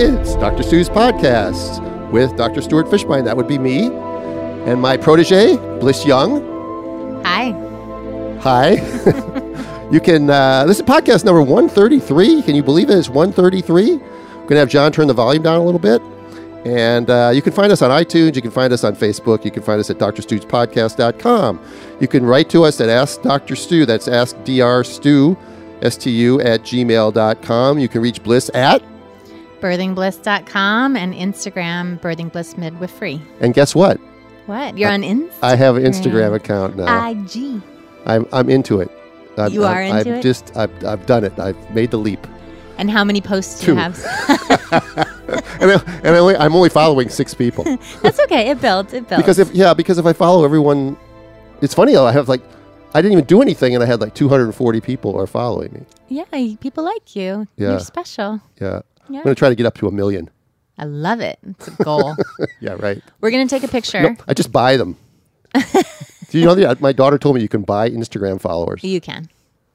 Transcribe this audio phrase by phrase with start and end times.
[0.00, 0.62] It's Dr.
[0.62, 2.62] Stu's podcast with Dr.
[2.62, 3.24] Stuart Fishbein.
[3.24, 3.86] That would be me.
[3.86, 6.40] And my protege, Bliss Young.
[7.24, 7.50] Hi.
[8.40, 9.88] Hi.
[9.90, 12.42] you can, uh, this is podcast number 133.
[12.42, 12.96] Can you believe it?
[12.96, 13.96] It's 133.
[13.96, 16.00] We're going to have John turn the volume down a little bit.
[16.64, 18.36] And uh, you can find us on iTunes.
[18.36, 19.44] You can find us on Facebook.
[19.44, 21.60] You can find us at drstuspodcast.com.
[21.98, 23.56] You can write to us at Ask Dr.
[23.56, 23.84] Stu.
[23.84, 24.84] That's Ask Dr.
[24.84, 25.36] Stu,
[25.82, 27.78] S-T-U, at gmail.com.
[27.80, 28.80] You can reach Bliss at,
[29.60, 33.20] Birthingbliss.com and Instagram, Birthing Bliss Midwifery.
[33.40, 33.98] and guess what?
[34.46, 34.78] What?
[34.78, 35.30] You're on Instagram?
[35.42, 37.10] I have an Instagram account now.
[37.10, 37.60] IG.
[38.06, 38.90] I'm, I'm into it.
[39.36, 40.22] I'm, You are I'm, into I've it?
[40.22, 41.38] just, I've, I've done it.
[41.38, 42.26] I've made the leap.
[42.78, 43.72] And how many posts do Two.
[43.72, 45.06] you have?
[45.60, 47.64] And, I, and I only, I'm only following six people.
[48.02, 48.48] That's okay.
[48.48, 48.94] It builds.
[48.94, 49.22] It builds.
[49.22, 50.96] because if yeah, because if I follow everyone,
[51.60, 51.92] it's funny.
[51.92, 52.40] though, I have like,
[52.94, 55.80] I didn't even do anything, and I had like 240 people are following me.
[56.08, 56.24] yeah,
[56.60, 57.46] people like you.
[57.56, 57.70] Yeah.
[57.70, 58.40] You're special.
[58.60, 59.18] Yeah, Yeah.
[59.18, 60.30] I'm gonna try to get up to a million.
[60.78, 61.38] I love it.
[61.44, 62.14] It's a goal.
[62.60, 63.02] Yeah, right.
[63.20, 64.00] We're going to take a picture.
[64.00, 64.96] No, I just buy them.
[65.54, 66.80] do you know that?
[66.80, 68.82] My daughter told me you can buy Instagram followers.
[68.84, 69.28] You can.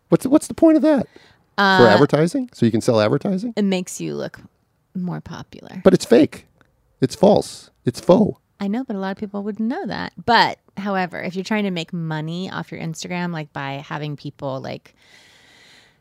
[0.09, 1.08] What's what's the point of that?
[1.58, 4.40] Uh, For advertising, so you can sell advertising, It makes you look
[4.95, 5.81] more popular.
[5.84, 6.45] but it's fake.
[7.02, 7.70] It's false.
[7.86, 8.40] It's faux.
[8.59, 10.14] I know, but a lot of people wouldn't know that.
[10.25, 14.62] But however, if you're trying to make money off your Instagram, like by having people
[14.62, 14.95] like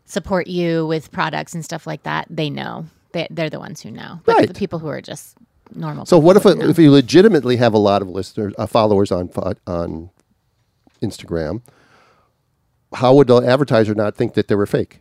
[0.05, 2.87] support you with products and stuff like that, they know.
[3.13, 4.21] They, they're the ones who know.
[4.25, 4.49] But Right.
[4.49, 5.37] the people who are just
[5.75, 6.07] normal.
[6.07, 9.31] So what if a, if you legitimately have a lot of listeners, uh, followers on
[9.67, 10.11] on
[11.03, 11.63] Instagram?
[12.95, 15.01] How would the advertiser not think that they were fake?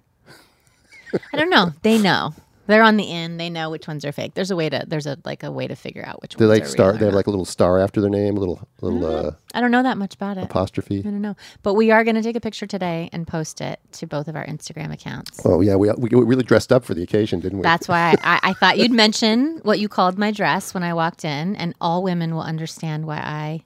[1.34, 1.74] I don't know.
[1.82, 2.34] They know.
[2.68, 3.40] They're on the end.
[3.40, 4.34] They know which ones are fake.
[4.36, 4.86] There's a way to.
[4.88, 6.86] There's a like a way to figure out which They ones like are star.
[6.88, 7.18] real or They have not.
[7.18, 9.98] like a little star after their name, a little little uh, I don't know that
[9.98, 10.44] much about it.
[10.46, 11.00] apostrophe.
[11.00, 11.36] I don't know.
[11.64, 14.36] But we are going to take a picture today and post it to both of
[14.36, 15.42] our Instagram accounts.
[15.44, 17.64] Oh yeah, we, we we really dressed up for the occasion, didn't we?
[17.64, 21.26] That's why I, I, thought you'd mention what you called my dress when I walked
[21.26, 23.64] in, and all women will understand why I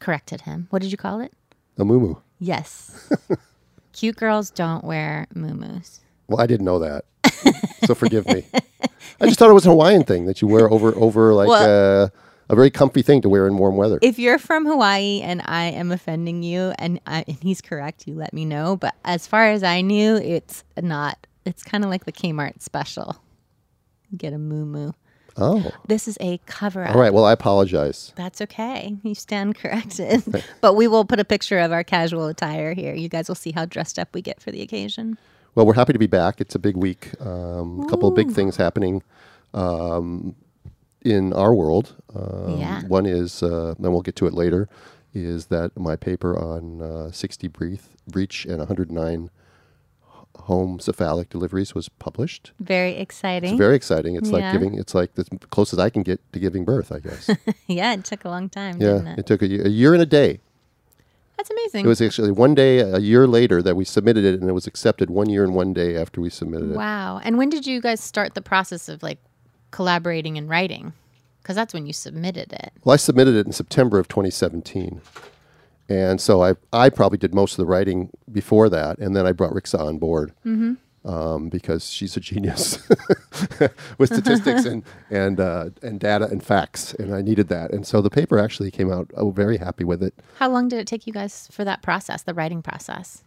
[0.00, 0.66] corrected him.
[0.70, 1.32] What did you call it?
[1.78, 3.10] a moo Yes.
[3.92, 6.00] Cute girls don't wear muumuus.
[6.28, 7.04] Well, I didn't know that,
[7.90, 8.44] so forgive me.
[9.20, 12.04] I just thought it was a Hawaiian thing that you wear over over like Well-
[12.04, 12.08] uh,
[12.48, 13.98] a very comfy thing to wear in warm weather.
[14.02, 18.14] If you're from Hawaii and I am offending you, and, I, and he's correct, you
[18.16, 18.76] let me know.
[18.76, 21.26] But as far as I knew, it's not.
[21.44, 23.16] It's kind of like the Kmart special.
[24.16, 24.94] Get a muumuu.
[25.36, 26.94] oh, This is a cover up.
[26.94, 27.12] all right.
[27.14, 28.12] Well, I apologize.
[28.16, 28.96] That's okay.
[29.04, 30.22] You stand corrected.
[30.60, 32.94] but we will put a picture of our casual attire here.
[32.94, 35.18] You guys will see how dressed up we get for the occasion.
[35.54, 36.40] Well, we're happy to be back.
[36.40, 37.10] It's a big week.
[37.20, 39.02] Um, a couple of big things happening
[39.52, 40.36] um,
[41.02, 41.96] in our world.
[42.14, 42.82] Um, Yeah.
[42.86, 44.68] One is, uh, and we'll get to it later,
[45.12, 49.30] is that my paper on uh, 60 breath, breech and 109
[50.44, 52.52] home cephalic deliveries was published.
[52.60, 53.50] Very exciting.
[53.50, 54.14] It's very exciting.
[54.16, 54.52] It's like Yeah.
[54.52, 54.74] giving.
[54.78, 57.28] It's like the closest I can get to giving birth, I guess.
[57.66, 59.18] yeah, it took a long time, didn't yeah, it?
[59.20, 60.40] it took a, ye- a year and a day.
[61.40, 61.86] That's amazing.
[61.86, 64.66] It was actually one day a year later that we submitted it, and it was
[64.66, 66.76] accepted one year and one day after we submitted it.
[66.76, 67.18] wow.
[67.24, 69.18] And when did you guys start the process of like
[69.70, 70.92] collaborating and writing?
[71.40, 72.74] Because that's when you submitted it.
[72.84, 75.00] Well, I submitted it in September of 2017.
[75.88, 78.98] And so I, I probably did most of the writing before that.
[78.98, 80.74] And then I brought Rixa on board mm-hmm.
[81.04, 82.86] Um, because she's a genius
[83.98, 86.92] with statistics and, and, uh, and data and facts.
[86.94, 87.70] And I needed that.
[87.72, 90.14] And so the paper actually came out oh, very happy with it.
[90.38, 93.24] How long did it take you guys for that process, the writing process?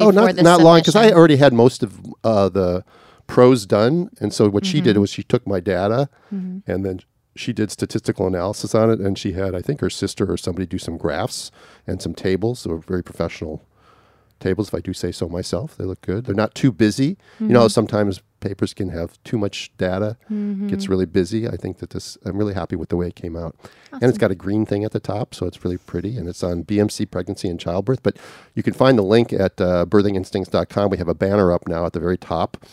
[0.00, 2.84] Oh, not, not long because I already had most of uh, the
[3.26, 4.10] prose done.
[4.20, 4.84] And so what she Mm-hmm.
[4.84, 7.00] did was she took my data and then
[7.36, 9.00] she did statistical analysis on it.
[9.00, 11.50] And she had, I think, her sister or somebody do some graphs
[11.86, 12.60] and some tables.
[12.60, 13.62] So very professional
[14.42, 15.76] tables, if I do say so myself.
[15.76, 16.26] They look good.
[16.26, 17.16] They're not too busy.
[17.40, 20.16] You know, sometimes papers can have too much data,
[20.68, 21.48] gets really busy.
[21.48, 23.56] I think that this, I'm really happy with the way it came out.
[23.92, 26.18] And it's got a green thing at the top, so it's really pretty.
[26.18, 28.02] And it's on BMC pregnancy and childbirth.
[28.02, 28.18] But
[28.54, 30.90] you can find the link at uh, birthinginstincts.com.
[30.90, 32.66] We have a banner up now at the very top.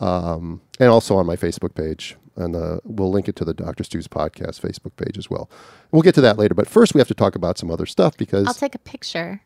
[0.00, 2.16] Um, and also on my Facebook page.
[2.36, 3.82] And uh, we'll link it to the Dr.
[3.82, 5.48] Stu's podcast Facebook page as well.
[5.90, 6.54] We'll get to that later.
[6.54, 8.46] But first, we have to talk about some other stuff because.
[8.46, 9.40] I'll take a picture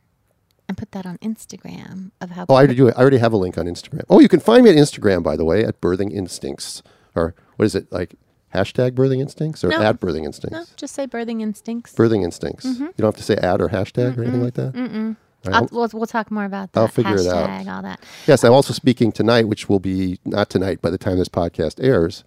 [0.71, 2.47] and put that on Instagram of how.
[2.49, 2.89] Oh, I already do.
[2.91, 4.03] I already have a link on Instagram.
[4.09, 6.83] Oh, you can find me at Instagram, by the way, at Birthing Instincts,
[7.15, 8.15] or what is it like?
[8.55, 9.81] Hashtag Birthing Instincts or No.
[9.81, 10.59] at Birthing Instincts?
[10.59, 11.95] no, just say birthing instincts.
[11.95, 12.65] Birthing Instincts.
[12.65, 14.73] You don't have to say at or hashtag or anything like that.
[14.73, 15.17] Mm-mm.
[15.47, 15.71] Right.
[15.73, 16.81] we'll, we'll talk more about that.
[16.81, 17.67] I'll figure it out.
[17.69, 18.01] All that.
[18.27, 21.83] Yes, I'm also speaking tonight, which will be not tonight by the time this podcast
[21.83, 22.25] airs,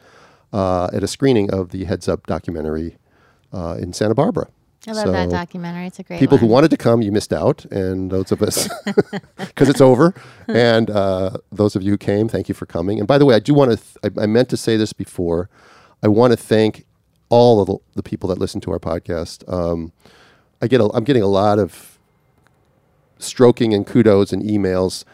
[0.53, 2.97] uh, at a screening of the Heads Up documentary
[3.51, 4.47] uh, in Santa Barbara.
[4.87, 5.87] I love that documentary.
[5.87, 8.67] It's a great People who wanted to come, you missed out, and those of us,
[9.37, 10.13] because it's over,
[10.47, 12.99] and uh, those of you who came, thank you for coming.
[12.99, 14.91] And by the way, I do want to, th- I, I meant to say this
[14.93, 15.49] before.
[16.01, 16.85] I want to thank
[17.29, 19.51] all of the, the people that listen to our podcast.
[19.51, 19.93] Um,
[20.61, 21.97] I get a, I'm getting a lot of
[23.17, 25.05] stroking and kudos and emails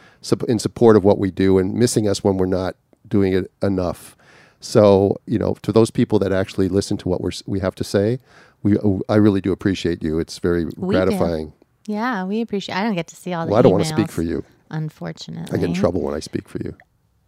[0.47, 2.75] in support of what we do and missing us when we're not
[3.07, 4.17] doing it enough.
[4.59, 7.83] So, you know, to those people that actually listen to what we're, we have to
[7.83, 8.19] say,
[8.63, 8.77] we,
[9.07, 10.19] I really do appreciate you.
[10.19, 10.71] It's very do.
[10.75, 11.53] gratifying.
[11.85, 12.75] Yeah, we appreciate.
[12.75, 13.51] I don't get to see all the.
[13.51, 14.43] Well, I don't want to speak for you.
[14.69, 16.75] Unfortunately, I get in trouble when I speak for you.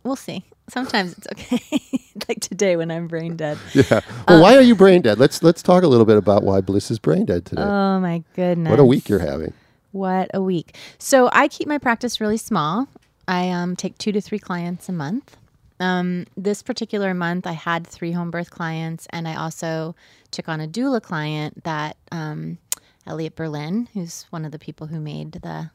[0.04, 0.44] We'll see.
[0.70, 1.82] Sometimes it's okay.
[2.30, 3.58] like today when I'm brain dead.
[3.74, 4.02] Yeah.
[4.28, 5.18] Well, why are you brain dead?
[5.18, 7.64] Let's let's talk a little bit about why Bliss is brain dead today.
[7.64, 8.70] Oh my goodness!
[8.70, 9.54] what a week you're having.
[9.92, 10.76] What a week.
[11.00, 12.88] So I keep my practice really small.
[13.28, 15.38] I um, take two to three clients a month.
[15.82, 19.96] Um, this particular month, I had three home birth clients, and I also
[20.30, 22.60] took on a doula client that um,
[23.08, 25.72] Elliot Berlin, who's one of the people who made the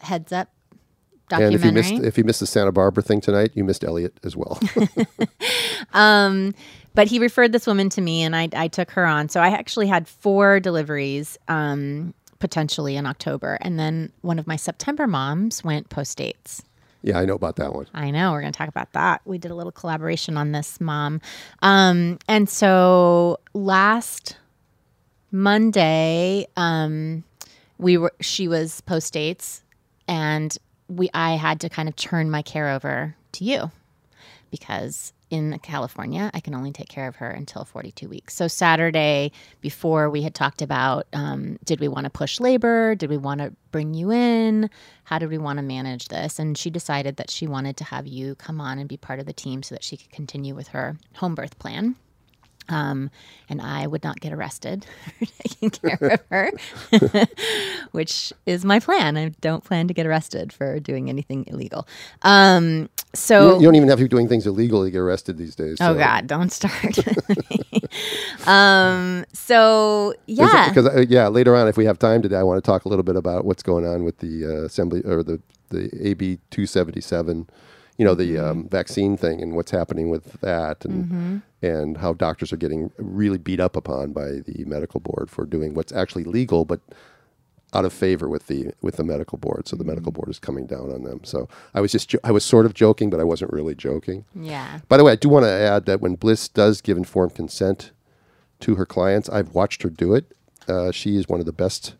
[0.00, 0.48] Heads Up
[1.30, 1.68] And if documentary.
[1.68, 4.58] you missed if you missed the Santa Barbara thing tonight, you missed Elliot as well.
[5.92, 6.54] Um,
[6.94, 9.28] but he referred this woman to me, and I, I took her on.
[9.28, 14.56] So I actually had four deliveries um, potentially in October, and then one of my
[14.56, 16.62] September moms went post dates.
[17.04, 17.86] Yeah, I know about that one.
[17.92, 19.20] I know we're going to talk about that.
[19.26, 21.20] We did a little collaboration on this, mom.
[21.60, 24.38] Um, and so last
[25.30, 27.22] Monday, um,
[27.76, 29.62] we were she was post dates,
[30.08, 30.56] and
[30.88, 33.70] we I had to kind of turn my care over to you
[34.50, 38.34] because in California, I can only take care of her until 42 weeks.
[38.34, 42.94] So, Saturday, before we had talked about um, did we want to push labor?
[42.94, 44.70] Did we want to bring you in?
[45.02, 46.38] How did we want to manage this?
[46.38, 49.26] And she decided that she wanted to have you come on and be part of
[49.26, 51.96] the team so that she could continue with her home birth plan.
[52.68, 53.10] Um,
[53.48, 54.86] and I would not get arrested
[55.18, 56.50] for taking care of her,
[57.90, 59.16] which is my plan.
[59.16, 61.86] I don't plan to get arrested for doing anything illegal.
[62.22, 65.38] Um, so You, you don't even have to be doing things illegally to get arrested
[65.38, 65.78] these days.
[65.80, 66.98] Oh God, don't start.
[68.46, 69.24] um.
[69.32, 70.68] So yeah.
[70.68, 72.88] Because uh, yeah, later on, if we have time today, I want to talk a
[72.88, 75.40] little bit about what's going on with the uh, assembly or the
[75.70, 77.48] the AB two seventy seven,
[77.98, 78.44] you know, the Mm-hmm.
[78.44, 83.38] um, vaccine thing and what's happening with that, and and how doctors are getting really
[83.38, 86.80] beat up upon by the medical board for doing what's actually legal, but
[87.74, 89.66] out of favor with the with the medical board.
[89.68, 90.20] So the medical Mm-hmm.
[90.20, 91.20] board is coming down on them.
[91.24, 94.24] So I was just jo- I was sort of joking, but I wasn't really joking.
[94.34, 94.80] yeah.
[94.88, 97.90] By the way, I do want to add that when Bliss does give informed consent
[98.60, 100.32] to her clients, I've watched her do it.
[100.68, 101.94] Uh, she is one of the best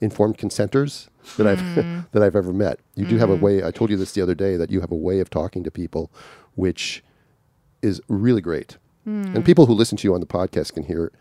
[0.00, 2.78] informed consenters that I've that I've ever met.
[2.94, 3.64] You do have a way.
[3.64, 5.70] I told you this the other day that you have a way of talking to
[5.70, 6.10] people,
[6.54, 7.02] which
[7.82, 8.76] is really great.
[9.04, 11.12] And people who listen to you on the podcast can hear,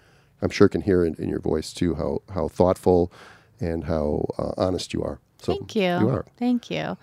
[0.41, 3.11] I'm sure, can hear in, in your voice too how how thoughtful
[3.59, 5.19] and how uh, honest you are.
[5.41, 5.83] So Thank you.
[5.83, 6.25] You are.
[6.37, 6.97] Thank you.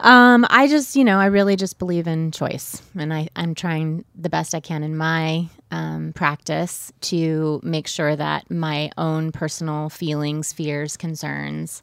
[0.00, 4.04] Um, I just, you know, I really just believe in choice, and I, I'm trying
[4.16, 9.90] the best I can in my um, practice to make sure that my own personal
[9.90, 11.82] feelings, fears, concerns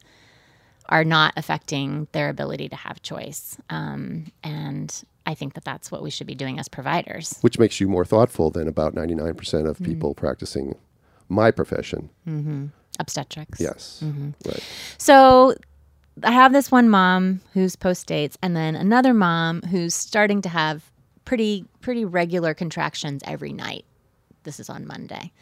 [0.90, 3.56] are not affecting their ability to have choice.
[3.70, 7.38] Um, and I think that that's what we should be doing as providers.
[7.40, 10.76] Which makes you more thoughtful than about 99% of people practicing
[11.28, 12.10] my profession.
[13.00, 13.60] Obstetrics.
[13.60, 14.00] Yes.
[14.04, 14.30] Mm-hmm.
[14.46, 14.62] Right.
[14.98, 15.54] So
[16.22, 20.48] I have this one mom who's post dates, and then another mom who's starting to
[20.48, 20.90] have
[21.24, 23.84] pretty pretty regular contractions every night.
[24.44, 25.32] This is on Monday.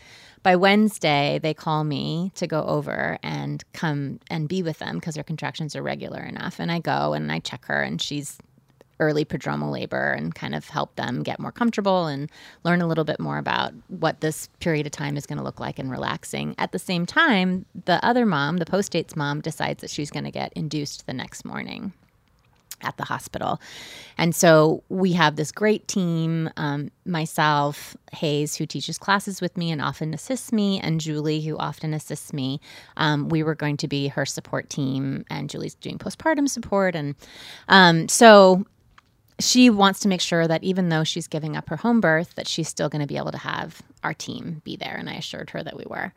[0.43, 5.15] By Wednesday, they call me to go over and come and be with them because
[5.15, 6.61] their contractions are regular enough.
[6.61, 8.39] And I go and I check her, and she's
[9.01, 12.31] early prodromal labor and kind of help them get more comfortable and
[12.65, 15.61] learn a little bit more about what this period of time is going to look
[15.61, 16.55] like and relaxing.
[16.59, 20.25] At the same time, the other mom, the post dates mom, decides that she's going
[20.25, 21.93] to get induced the next morning
[22.83, 23.61] at the hospital.
[24.17, 29.71] And so we have this great team um, myself, Hayes, who teaches classes with me
[29.71, 32.61] and often assists me, and Julie, who often assists me.
[32.97, 36.95] Um, we were going to be her support team, and Julie's doing postpartum support.
[36.95, 37.15] And
[37.69, 38.65] um, so
[39.41, 42.49] she wants to make sure that even though she's giving up her home birth, that
[42.49, 44.97] she's still going to be able to have our team be there.
[44.97, 46.13] And I assured her that we were.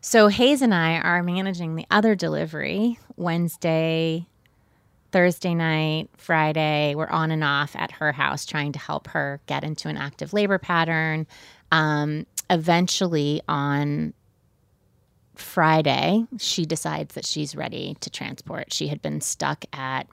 [0.00, 4.26] So Hayes and I are managing the other delivery Wednesday,
[5.12, 6.94] Thursday night, Friday.
[6.96, 10.32] We're on and off at her house trying to help her get into an active
[10.32, 11.26] labor pattern.
[11.70, 14.14] Um, eventually, on
[15.34, 18.72] Friday, she decides that she's ready to transport.
[18.72, 20.06] She had been stuck at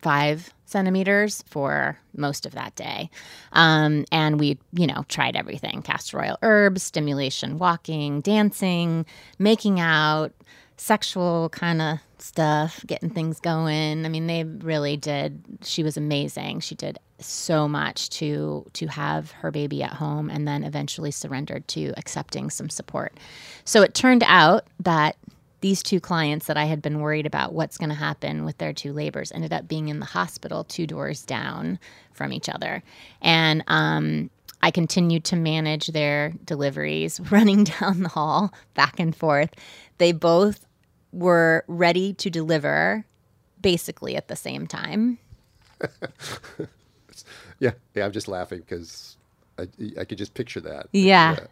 [0.00, 3.10] five centimeters for most of that day.
[3.52, 9.06] Um, and we, you know, tried everything castor oil herbs, stimulation, walking, dancing,
[9.38, 10.32] making out,
[10.76, 14.04] sexual kind of stuff, getting things going.
[14.04, 15.42] I mean, they really did.
[15.62, 16.60] She was amazing.
[16.60, 21.66] She did so much to to have her baby at home and then eventually surrendered
[21.68, 23.12] to accepting some support.
[23.64, 25.16] So it turned out that
[25.60, 28.72] these two clients that I had been worried about what's going to happen with their
[28.72, 31.78] two labors ended up being in the hospital two doors down
[32.12, 32.82] from each other.
[33.20, 34.30] And um,
[34.62, 39.50] I continued to manage their deliveries, running down the hall back and forth.
[39.98, 40.64] They both
[41.12, 43.04] were ready to deliver
[43.60, 45.18] basically at the same time.
[47.58, 49.16] yeah, yeah, I'm just laughing because
[49.58, 50.88] I, I could just picture that.
[50.92, 51.32] Yeah.
[51.32, 51.46] yeah.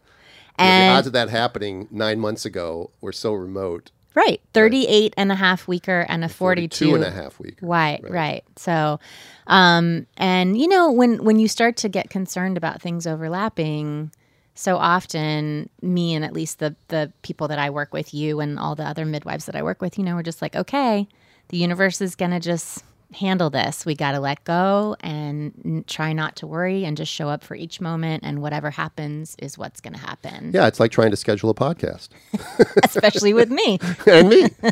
[0.59, 3.91] And the odds of that happening nine months ago were so remote.
[4.17, 4.41] Right.
[4.55, 5.15] 38 right.
[5.19, 6.87] and a half weeker and a 42.
[6.87, 7.67] 42 and a half weeker.
[7.67, 8.13] Right, right.
[8.13, 8.45] right.
[8.57, 8.99] So,
[9.47, 14.11] um, and you know, when, when you start to get concerned about things overlapping,
[14.55, 18.59] so often me and at least the, the people that I work with, you and
[18.59, 21.07] all the other midwives that I work with, you know, we're just like, okay,
[21.49, 22.83] the universe is going to just
[23.15, 23.87] handle this.
[23.87, 27.55] We got to let go and try not to worry and just show up for
[27.55, 28.25] each moment.
[28.25, 30.51] And whatever happens is what's going to happen.
[30.53, 32.09] Yeah, it's like trying to schedule a podcast,
[32.85, 34.49] especially with me and me.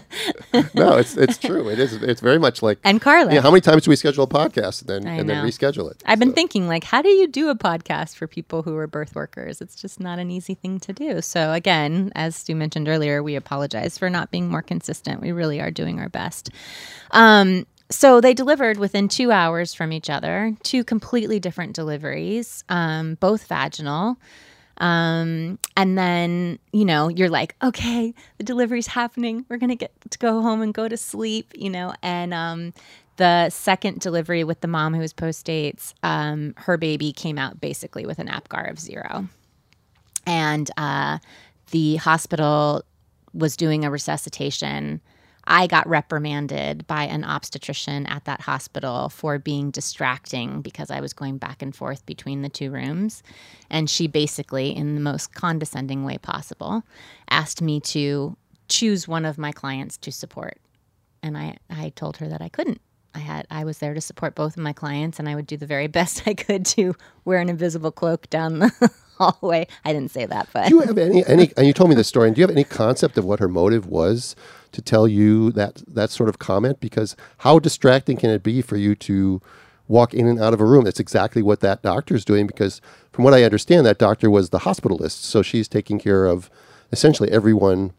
[0.74, 1.68] No, it's it's true.
[1.68, 1.94] It is.
[1.94, 3.32] It's very much like and Carla.
[3.34, 6.02] Yeah, how many times do we schedule a podcast and then and then reschedule it?
[6.06, 9.14] I've been thinking like, how do you do a podcast for people who are birth
[9.14, 9.60] workers?
[9.60, 11.20] It's just not an easy thing to do.
[11.20, 15.20] So again, as Stu mentioned earlier, we apologize for not being more consistent.
[15.20, 16.50] We really are doing our best.
[17.10, 23.14] Um, so they delivered within two hours from each other, two completely different deliveries, um,
[23.14, 24.16] both vaginal.
[24.78, 29.46] Um, and then, you know, you're like, okay, the delivery's happening.
[29.48, 31.94] We're going to get to go home and go to sleep, you know.
[32.02, 32.74] And um,
[33.16, 37.60] the second delivery with the mom who was post dates, um, her baby came out
[37.60, 39.28] basically with an APGAR of zero.
[40.26, 41.18] And uh,
[41.70, 42.82] the hospital
[43.32, 45.00] was doing a resuscitation
[45.46, 51.12] I got reprimanded by an obstetrician at that hospital for being distracting because I was
[51.12, 53.22] going back and forth between the two rooms.
[53.70, 56.82] And she basically, in the most condescending way possible,
[57.30, 58.36] asked me to
[58.68, 60.58] choose one of my clients to support.
[61.22, 62.80] And I, I told her that I couldn't.
[63.14, 65.56] I had I was there to support both of my clients and I would do
[65.56, 69.66] the very best I could to wear an invisible cloak down the hallway.
[69.84, 72.08] I didn't say that, but do you have any any and you told me this
[72.08, 74.36] story, and do you have any concept of what her motive was
[74.72, 76.80] to tell you that that sort of comment?
[76.80, 79.40] Because how distracting can it be for you to
[79.86, 80.84] walk in and out of a room?
[80.84, 82.80] That's exactly what that doctor is doing because
[83.14, 86.50] from what i understand that doctor was the hospitalist so she's taking care of
[86.92, 87.92] essentially everyone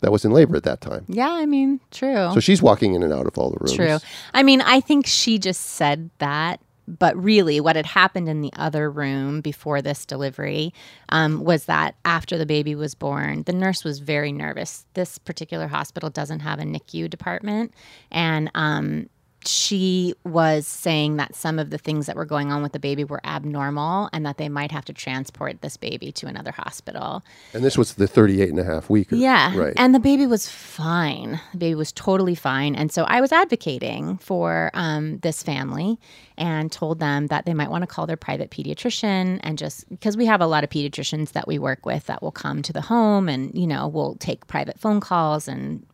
[0.00, 1.04] that was in labor at that time.
[1.08, 2.30] Yeah i mean true.
[2.34, 3.74] So she's walking in and out of all the rooms.
[3.74, 3.98] True.
[4.34, 8.52] I mean i think she just said that but really, what had happened in the
[8.56, 10.74] other room before this delivery
[11.10, 14.84] um, was that after the baby was born, the nurse was very nervous.
[14.94, 17.72] This particular hospital doesn't have a NICU department,
[18.10, 19.08] and um,
[19.46, 23.04] she was saying that some of the things that were going on with the baby
[23.04, 27.22] were abnormal and that they might have to transport this baby to another hospital.
[27.52, 29.08] And this was the 38 and a half week.
[29.10, 29.56] Yeah.
[29.56, 29.72] Right.
[29.76, 31.40] And the baby was fine.
[31.52, 32.74] The baby was totally fine.
[32.74, 35.98] And so I was advocating for um, this family
[36.36, 40.16] and told them that they might want to call their private pediatrician and just because
[40.16, 42.80] we have a lot of pediatricians that we work with that will come to the
[42.80, 45.84] home and, you know, we'll take private phone calls and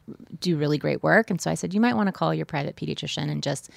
[0.41, 1.31] do really great work.
[1.31, 3.71] And so I said, you might want to call your private pediatrician and just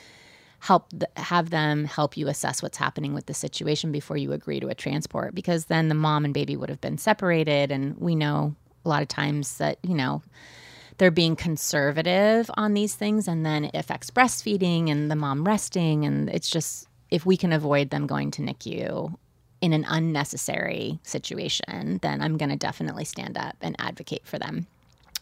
[0.62, 4.60] help th- have them help you assess what's happening with the situation before you agree
[4.60, 8.16] to a transport because then the mom and baby would have been separated and we
[8.16, 10.22] know a lot of times that you know
[10.98, 16.06] they're being conservative on these things and then it affects breastfeeding and the mom resting
[16.06, 19.16] and it's just if we can avoid them going to NICU
[19.62, 24.68] in an unnecessary situation then I'm going to definitely stand up and advocate for them.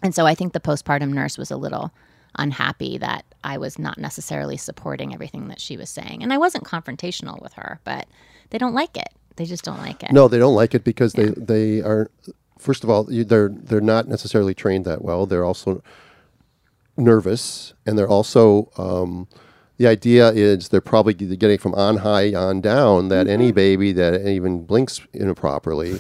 [0.02, 1.92] And so I think the postpartum nurse was a little
[2.38, 6.22] unhappy that I was not necessarily supporting everything that she was saying.
[6.24, 8.08] And I wasn't confrontational with her, but
[8.50, 9.10] they don't like it.
[9.36, 10.12] They just don't like it.
[10.12, 11.32] No, they don't like it because yeah.
[11.38, 12.10] they, they are
[12.58, 15.26] first of all they're they're not necessarily trained that well.
[15.26, 15.82] They're also
[16.98, 19.28] nervous and they're also um,
[19.78, 23.34] the idea is they're probably getting from on high on down that mm-hmm.
[23.34, 26.00] any baby that even blinks improperly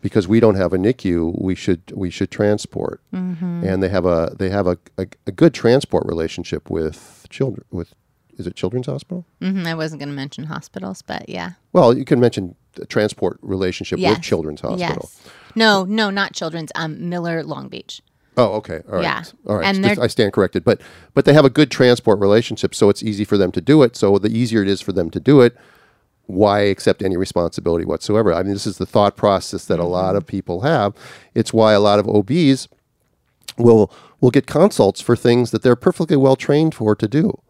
[0.00, 3.64] because we don't have a NICU, we should we should transport, mm-hmm.
[3.64, 7.94] and they have a they have a, a, a, good transport relationship with children with
[8.38, 9.26] is it Children's Hospital?
[9.40, 9.66] Mm-hmm.
[9.66, 11.52] I wasn't going to mention hospitals, but yeah.
[11.72, 14.16] Well, you can mention the transport relationship yes.
[14.16, 15.10] with Children's Hospital.
[15.12, 15.30] Yes.
[15.54, 16.70] No, no, not Children's.
[16.74, 18.00] Um, Miller Long Beach.
[18.36, 18.80] Oh, okay.
[18.88, 19.02] All right.
[19.02, 19.22] Yeah.
[19.46, 19.66] All right.
[19.66, 20.64] And I stand corrected.
[20.64, 20.80] But
[21.12, 23.96] but they have a good transport relationship, so it's easy for them to do it.
[23.96, 25.56] So the easier it is for them to do it,
[26.30, 28.32] why accept any responsibility whatsoever?
[28.32, 29.92] I mean, this is the thought process that a mm-hmm.
[29.92, 30.94] lot of people have.
[31.34, 32.68] It's why a lot of OBs
[33.58, 37.40] will will get consults for things that they're perfectly well trained for to do.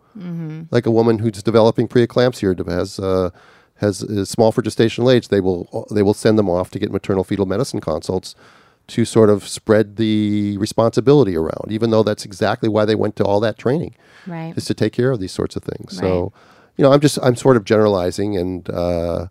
[0.71, 3.31] Like a woman who's developing preeclampsia or has uh,
[3.77, 6.91] has is small for gestational age, they will they will send them off to get
[6.91, 8.35] maternal fetal medicine consults
[8.89, 13.25] to sort of spread the responsibility around, even though that's exactly why they went to
[13.25, 13.95] all that training
[14.27, 14.53] Right.
[14.57, 15.97] is to take care of these sorts of things.
[15.97, 16.33] So,
[16.81, 19.27] you know, I'm just I'm sort of generalizing, and uh,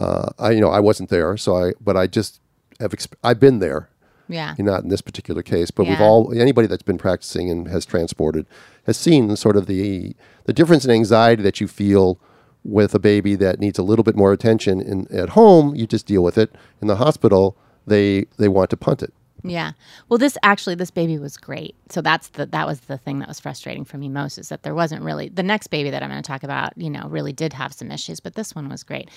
[0.00, 2.42] uh, I you know I wasn't there, so I but I just
[2.78, 3.88] have exp- I've been there.
[4.28, 4.54] Yeah.
[4.58, 7.86] You're Not in this particular case, but we've all anybody that's been practicing and has
[7.86, 8.44] transported
[8.86, 10.14] has seen sort of the
[10.44, 12.18] the difference in anxiety that you feel
[12.64, 14.78] with a baby that needs a little bit more attention.
[14.82, 16.54] In at home, you just deal with it.
[16.82, 19.14] In the hospital, they they want to punt it.
[19.46, 19.72] Yeah.
[20.08, 21.76] Well, this actually, this baby was great.
[21.90, 24.62] So that's the that was the thing that was frustrating for me most is that
[24.62, 26.72] there wasn't really the next baby that I'm going to talk about.
[26.78, 29.10] You know, really did have some issues, but this one was great.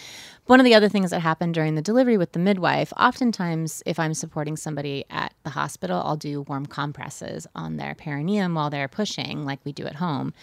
[0.46, 4.00] One of the other things that happened during the delivery with the midwife, oftentimes if
[4.00, 8.90] I'm supporting somebody at the hospital, I'll do warm compresses on their perineum while they're
[8.90, 10.34] pushing, like we do at home.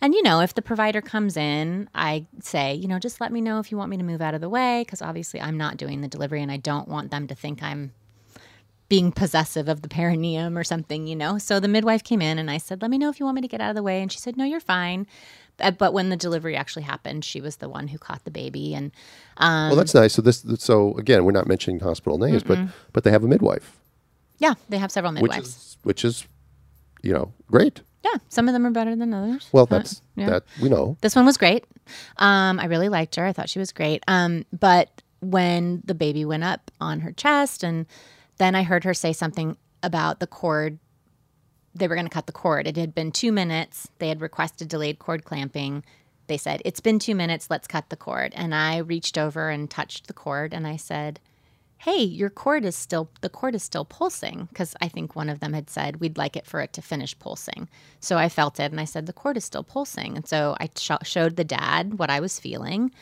[0.00, 3.40] And you know, if the provider comes in, I say, you know, just let me
[3.40, 5.78] know if you want me to move out of the way because obviously I'm not
[5.78, 7.92] doing the delivery and I don't want them to think I'm
[8.92, 11.38] being possessive of the perineum or something, you know.
[11.38, 13.40] So the midwife came in and I said, "Let me know if you want me
[13.40, 15.06] to get out of the way." And she said, "No, you're fine."
[15.58, 18.74] Uh, But when the delivery actually happened, she was the one who caught the baby,
[18.74, 18.90] and
[19.38, 20.12] um, well, that's nice.
[20.12, 22.58] So this so again, we're not mentioning hospital names, but
[22.92, 23.78] but they have a midwife,
[24.38, 25.48] yeah, they have several which midwives.
[25.48, 26.26] is which is
[27.02, 27.80] you know great.
[28.04, 29.48] yeah, some of them are better than others.
[29.52, 30.28] Well, Uh, that's yeah.
[30.30, 30.96] that we know.
[31.00, 31.64] This one was great.
[32.18, 33.24] Um, I really liked her.
[33.24, 34.02] I thought she was great.
[34.06, 34.88] Um, but
[35.20, 37.86] when the baby went up on her chest, and
[38.42, 40.78] then I heard her say something about the cord.
[41.74, 42.66] They were going to cut the cord.
[42.66, 43.88] It had been two minutes.
[43.98, 45.84] They had requested delayed cord clamping.
[46.26, 47.50] They said, It's been two minutes.
[47.50, 48.32] Let's cut the cord.
[48.34, 51.20] And I reached over and touched the cord and I said,
[51.78, 54.46] Hey, your cord is still, the cord is still pulsing.
[54.48, 57.18] Because I think one of them had said, We'd like it for it to finish
[57.18, 57.68] pulsing.
[58.00, 60.16] So I felt it and I said, The cord is still pulsing.
[60.16, 62.92] And so I sh- showed the dad what I was feeling.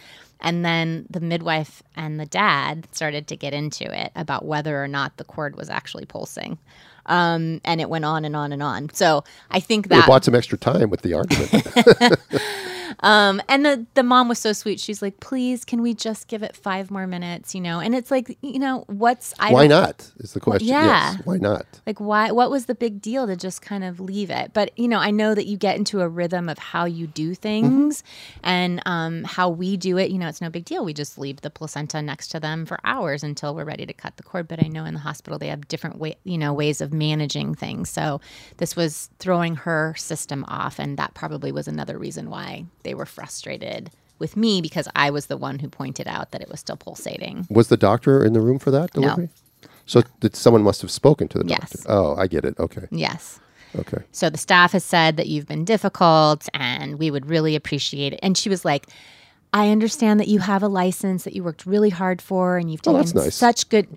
[0.40, 4.88] And then the midwife and the dad started to get into it about whether or
[4.88, 6.58] not the cord was actually pulsing.
[7.06, 8.90] Um, and it went on and on and on.
[8.90, 12.18] So I think They that bought some extra time with the argument.
[13.00, 14.80] um, and the the mom was so sweet.
[14.80, 18.10] She's like, "Please, can we just give it five more minutes?" You know, and it's
[18.10, 20.68] like, you know, what's I why don't- Is the question?
[20.68, 21.12] yeah.
[21.14, 21.20] Yes.
[21.24, 21.66] Why not?
[21.86, 22.30] Like, why?
[22.32, 24.52] What was the big deal to just kind of leave it?
[24.52, 27.34] But you know, I know that you get into a rhythm of how you do
[27.34, 28.02] things
[28.42, 30.10] and um, how we do it.
[30.10, 30.84] You know, it's no big deal.
[30.84, 34.16] We just leave the placenta next to them for hours until we're ready to cut
[34.16, 34.48] the cord.
[34.48, 37.54] But I know in the hospital they have different way, you know, ways of managing
[37.54, 37.90] things.
[37.90, 38.20] So
[38.58, 43.06] this was throwing her system off, and that probably was another reason why they were
[43.06, 46.76] frustrated with me because I was the one who pointed out that it was still
[46.76, 47.46] pulsating.
[47.50, 49.30] Was the doctor in the room for that delivery?
[49.86, 51.70] So that someone must have spoken to the Yes.
[51.70, 51.86] doctor.
[51.88, 52.58] Oh, I get it.
[52.58, 52.86] Okay.
[52.90, 53.40] Yes.
[53.76, 53.98] Okay.
[54.12, 58.20] So the staff has said that you've been difficult and we would really appreciate it.
[58.22, 58.86] And she was like,
[59.52, 62.80] I understand that you have a license that you worked really hard for and you've
[62.86, 63.34] Oh, taken that's nice.
[63.34, 63.88] such good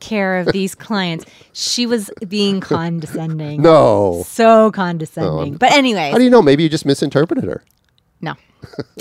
[0.00, 1.24] care of these clients.
[1.52, 3.62] She was being condescending.
[3.62, 4.22] No.
[4.26, 5.54] So condescending.
[5.54, 6.42] Oh, but anyway, How do you know?
[6.42, 7.62] Maybe you just misinterpreted her.
[8.20, 8.34] No.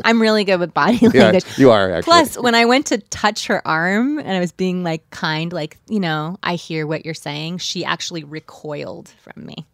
[0.05, 1.45] I'm really good with body Yeah, language.
[1.57, 2.03] you are actually.
[2.03, 5.77] Plus, when I went to touch her arm and I was being like kind, like,
[5.87, 9.65] you know, I hear what you're saying, she actually recoiled from me.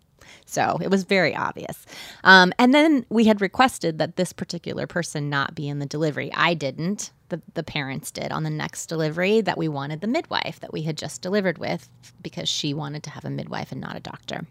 [0.45, 1.86] So it was very obvious.
[2.23, 6.32] Um, and then we had requested that this particular person not be in the delivery.
[6.34, 7.12] I didn't.
[7.29, 10.84] The, the parents did on the next delivery that we wanted the midwife that we
[10.84, 11.89] had just delivered with
[12.21, 14.45] because she wanted to have a midwife and not a doctor.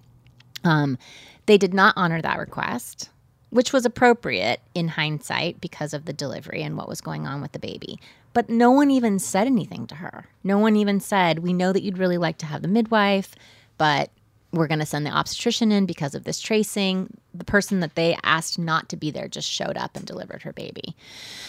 [0.64, 0.98] Um,
[1.46, 3.08] they did not honor that request,
[3.52, 7.52] which was appropriate in hindsight because of the delivery and what was going on with
[7.52, 8.00] the baby.
[8.32, 10.26] But no one even said anything to her.
[10.42, 13.34] No one even said, We know that you'd really like to have the midwife,
[13.76, 14.10] but
[14.52, 17.14] we're going to send the obstetrician in because of this tracing.
[17.34, 20.54] The person that they asked not to be there just showed up and delivered her
[20.54, 20.96] baby.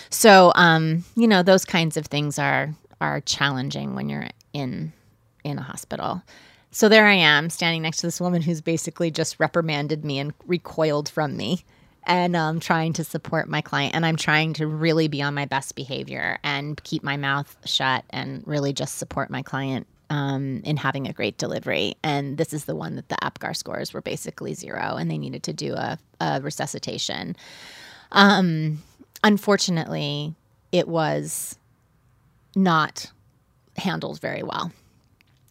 [0.10, 4.92] So, um, you know, those kinds of things are are challenging when you're in
[5.46, 6.22] in a hospital.
[6.72, 10.34] So there I am standing next to this woman who's basically just reprimanded me and
[10.48, 11.64] recoiled from me
[12.06, 13.96] and I'm um, trying to support my client.
[13.96, 18.04] And I'm trying to really be on my best behavior and keep my mouth shut
[18.10, 21.96] and really just support my client um, in having a great delivery.
[22.04, 25.44] And this is the one that the APGAR scores were basically zero and they needed
[25.44, 27.36] to do a, a resuscitation.
[28.12, 28.84] Um,
[29.24, 30.36] unfortunately,
[30.72, 31.58] it was
[32.56, 33.12] not
[33.78, 34.72] handled very well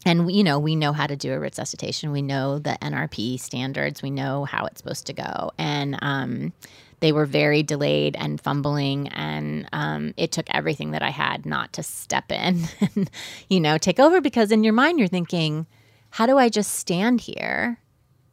[0.05, 2.11] and you know we know how to do a resuscitation.
[2.11, 4.01] We know the nrp standards.
[4.01, 5.51] We know how it's supposed to go.
[5.57, 6.53] And um,
[6.99, 9.09] they were very delayed and fumbling.
[9.09, 13.09] And um, it took everything that i had not to step in and
[13.49, 15.65] you know take over because in your mind you're thinking
[16.11, 17.79] how do i just stand here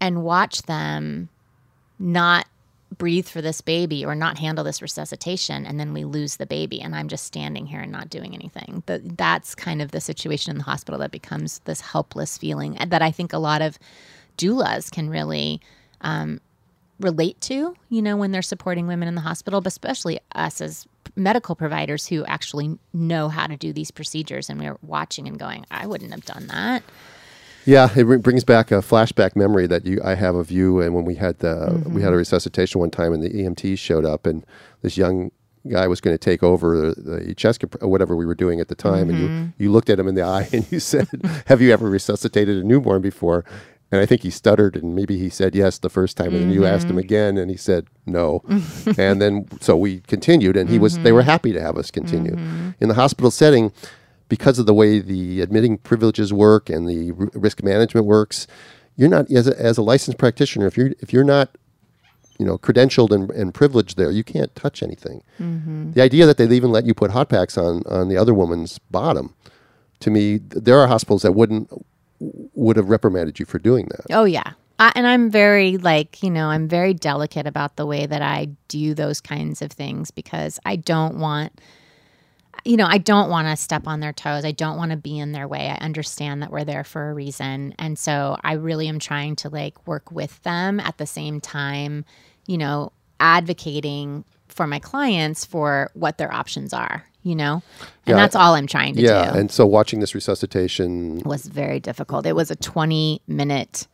[0.00, 1.28] and watch them
[1.98, 2.46] not
[2.98, 6.80] breathe for this baby or not handle this resuscitation and then we lose the baby
[6.80, 8.82] and i'm just standing here and not doing anything.
[8.86, 13.02] That that's kind of the situation in the hospital that becomes this helpless feeling that
[13.02, 13.78] i think a lot of
[14.36, 15.60] doulas can really
[16.00, 16.40] um,
[16.98, 20.86] relate to you know when they're supporting women in the hospital but especially us as
[21.16, 25.64] medical providers who actually know how to do these procedures and we're watching and going
[25.70, 26.82] i wouldn't have done that
[27.64, 31.04] Yeah, it brings back a flashback memory that you I have of you and when
[31.04, 31.94] we had the mm-hmm.
[31.94, 34.44] we had a resuscitation one time and the EMTs showed up and
[34.82, 35.30] this young
[35.68, 38.74] guy was going to take over the chest comp- whatever we were doing at the
[38.74, 39.10] time mm-hmm.
[39.10, 39.62] and you mm-hmm.
[39.62, 41.08] you looked at him in the eye and you said,
[41.46, 43.44] "Have you ever resuscitated a newborn before?"
[43.92, 46.50] And I think he stuttered and maybe he said yes the first time and mm-hmm.
[46.50, 46.98] then you asked him mm-hmm.
[46.98, 48.42] again and he said no.
[48.98, 52.36] and then so we continued and he was they were happy to have us continue.
[52.78, 53.72] In the hospital setting,
[54.30, 58.46] because of the way the admitting privileges work and the r- risk management works,
[58.96, 60.66] you're not as a, as a licensed practitioner.
[60.66, 61.50] If you're if you're not
[62.38, 65.22] you know credentialed and, and privileged there, you can't touch anything.
[65.38, 65.92] Mm-hmm.
[65.92, 68.78] The idea that they even let you put hot packs on on the other woman's
[68.78, 69.34] bottom,
[69.98, 71.68] to me, th- there are hospitals that wouldn't
[72.20, 74.06] would have reprimanded you for doing that.
[74.10, 74.52] Oh yeah.
[74.78, 78.48] I, and I'm very like, you know, I'm very delicate about the way that I
[78.68, 81.60] do those kinds of things because I don't want
[82.64, 84.44] you know, I don't want to step on their toes.
[84.44, 85.68] I don't want to be in their way.
[85.68, 87.74] I understand that we're there for a reason.
[87.78, 92.04] And so I really am trying to like work with them at the same time,
[92.46, 97.62] you know, advocating for my clients for what their options are, you know?
[97.80, 99.38] And yeah, that's all I'm trying to yeah, do.
[99.38, 102.26] And so watching this resuscitation was very difficult.
[102.26, 103.86] It was a 20 minute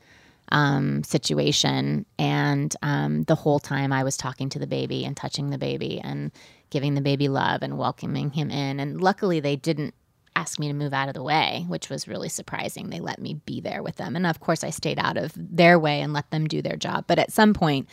[0.51, 2.07] um, situation.
[2.19, 6.01] And um, the whole time I was talking to the baby and touching the baby
[6.03, 6.31] and
[6.71, 8.81] giving the baby love and welcoming him in.
[8.81, 9.95] And luckily, they didn't
[10.37, 12.91] ask me to move out of the way, which was really surprising.
[12.91, 14.15] They let me be there with them.
[14.15, 17.05] And of course, I stayed out of their way and let them do their job.
[17.07, 17.89] But at some point,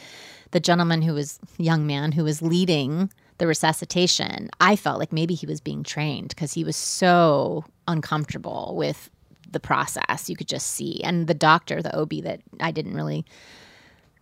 [0.51, 5.33] the gentleman who was, young man who was leading the resuscitation, I felt like maybe
[5.33, 9.09] he was being trained because he was so uncomfortable with
[9.49, 10.29] the process.
[10.29, 11.01] You could just see.
[11.03, 13.25] And the doctor, the OB that I didn't really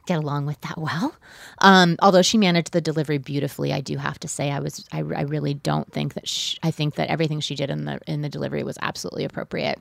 [0.06, 1.16] get along with that well.
[1.60, 5.00] Um, although she managed the delivery beautifully, I do have to say I was I,
[5.00, 8.22] I really don't think that she, I think that everything she did in the in
[8.22, 9.80] the delivery was absolutely appropriate.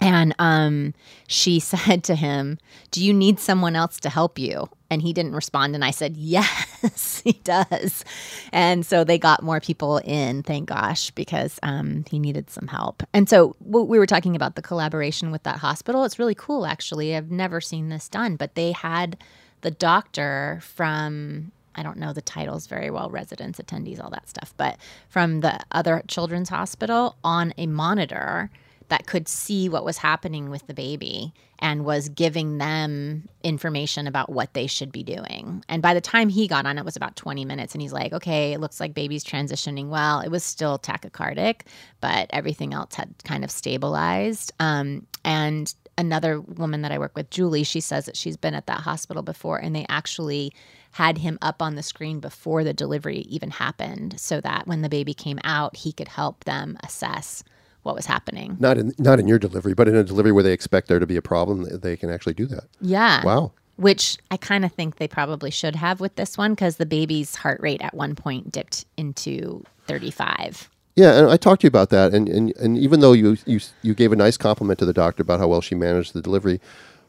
[0.00, 0.94] And um,
[1.26, 2.58] she said to him,
[2.90, 5.74] "Do you need someone else to help you?" And he didn't respond.
[5.74, 8.04] And I said, "Yes, he does."
[8.52, 13.02] And so they got more people in, thank gosh, because um, he needed some help.
[13.12, 16.04] And so we were talking about the collaboration with that hospital.
[16.04, 17.16] It's really cool, actually.
[17.16, 19.16] I've never seen this done, but they had
[19.62, 24.54] the doctor from I don't know the titles very well, residents, attendees, all that stuff,
[24.56, 24.78] but
[25.08, 28.50] from the other children's hospital on a monitor
[28.88, 34.30] that could see what was happening with the baby and was giving them information about
[34.30, 35.64] what they should be doing.
[35.68, 37.74] And by the time he got on, it was about 20 minutes.
[37.74, 40.20] And he's like, okay, it looks like baby's transitioning well.
[40.20, 41.62] It was still tachycardic,
[42.00, 44.52] but everything else had kind of stabilized.
[44.60, 48.66] Um, and another woman that I work with, Julie, she says that she's been at
[48.66, 50.52] that hospital before and they actually
[50.92, 54.88] had him up on the screen before the delivery even happened so that when the
[54.88, 57.42] baby came out, he could help them assess
[57.84, 58.56] what was happening.
[58.58, 61.06] Not in not in your delivery, but in a delivery where they expect there to
[61.06, 62.64] be a problem, they can actually do that.
[62.80, 63.24] Yeah.
[63.24, 63.52] Wow.
[63.76, 67.36] Which I kind of think they probably should have with this one because the baby's
[67.36, 70.70] heart rate at one point dipped into 35.
[70.96, 73.58] Yeah, and I talked to you about that, and, and, and even though you, you
[73.82, 76.60] you gave a nice compliment to the doctor about how well she managed the delivery,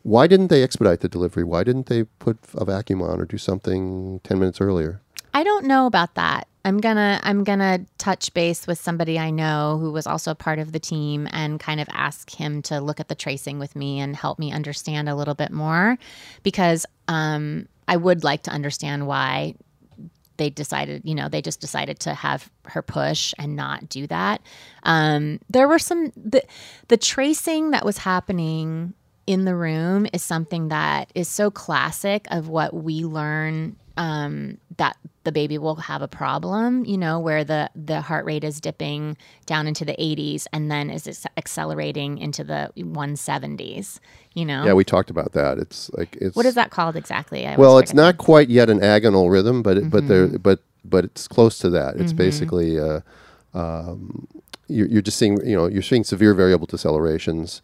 [0.01, 1.43] why didn't they expedite the delivery?
[1.43, 5.01] Why didn't they put a vacuum on or do something ten minutes earlier?
[5.35, 6.47] I don't know about that.
[6.65, 10.71] I'm gonna I'm gonna touch base with somebody I know who was also part of
[10.71, 14.15] the team and kind of ask him to look at the tracing with me and
[14.15, 15.99] help me understand a little bit more
[16.41, 19.53] because um, I would like to understand why
[20.37, 24.41] they decided, you know, they just decided to have her push and not do that.
[24.83, 26.43] Um, there were some the
[26.87, 28.95] the tracing that was happening
[29.27, 34.97] in the room is something that is so classic of what we learn um, that
[35.23, 39.17] the baby will have a problem, you know, where the the heart rate is dipping
[39.45, 43.99] down into the 80s and then is it accelerating into the 170s,
[44.33, 44.65] you know.
[44.65, 45.57] Yeah, we talked about that.
[45.57, 47.47] It's like it's What is that called exactly?
[47.47, 49.89] I well, it's not quite yet an agonal rhythm, but it, mm-hmm.
[49.89, 51.95] but there but but it's close to that.
[51.95, 52.17] It's mm-hmm.
[52.17, 53.01] basically uh,
[53.53, 54.27] um,
[54.67, 57.61] you're, you're just seeing you know you're seeing severe variable decelerations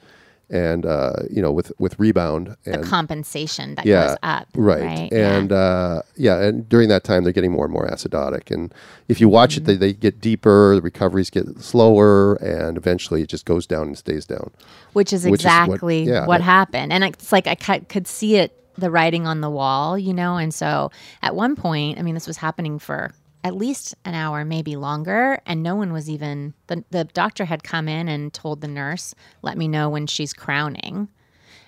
[0.52, 4.84] and uh, you know with with rebound and the compensation that yeah, goes up right,
[4.84, 5.14] right?
[5.14, 5.58] and yeah.
[5.58, 6.42] Uh, yeah.
[6.42, 8.74] and during that time they're getting more and more acidotic and
[9.08, 9.64] if you watch mm-hmm.
[9.64, 13.88] it they, they get deeper the recoveries get slower and eventually it just goes down
[13.88, 14.52] and stays down
[14.94, 18.36] which is which exactly is what, yeah, what happened and it's like i could see
[18.36, 20.38] it the writing on the wall, you know.
[20.38, 24.46] And so at one point, I mean, this was happening for at least an hour,
[24.46, 28.62] maybe longer, and no one was even the the doctor had come in and told
[28.62, 31.10] the nurse, "Let me know when she's crowning,"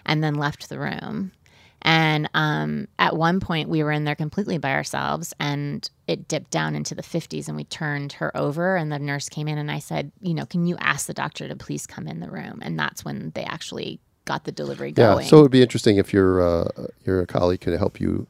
[0.06, 1.32] and then left the room.
[1.84, 6.50] And um, at one point, we were in there completely by ourselves, and it dipped
[6.50, 7.50] down into the 50s.
[7.50, 10.46] And we turned her over, and the nurse came in, and I said, You know,
[10.46, 12.60] can you ask the doctor to please come in the room?
[12.62, 15.26] And that's when they actually got the delivery going.
[15.26, 18.28] Yeah, so it would be interesting if your uh, your colleague could help you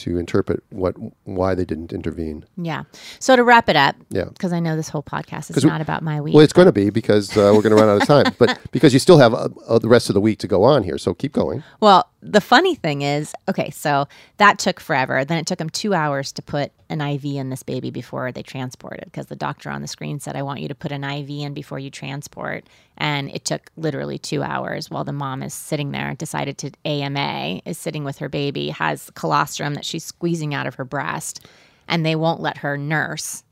[0.00, 2.44] to interpret what why they didn't intervene.
[2.56, 2.82] yeah.
[3.18, 4.24] So to wrap it up, Yeah.
[4.24, 6.34] because I know this whole podcast is 'Cause we- not about my week.
[6.34, 8.58] Well, it's going to be because uh, we're going to run out of time, but
[8.72, 10.98] because you still have uh, uh, the rest of the week to go on here,
[10.98, 11.62] so keep going.
[11.80, 14.06] Well, the funny thing is, okay, so
[14.36, 15.24] that took forever.
[15.24, 18.42] Then it took them two hours to put an IV in this baby before they
[18.42, 21.30] transported because the doctor on the screen said, I want you to put an IV
[21.30, 22.64] in before you transport.
[22.98, 27.62] And it took literally two hours while the mom is sitting there, decided to AMA,
[27.64, 31.46] is sitting with her baby, has colostrum that she's squeezing out of her breast,
[31.88, 33.42] and they won't let her nurse.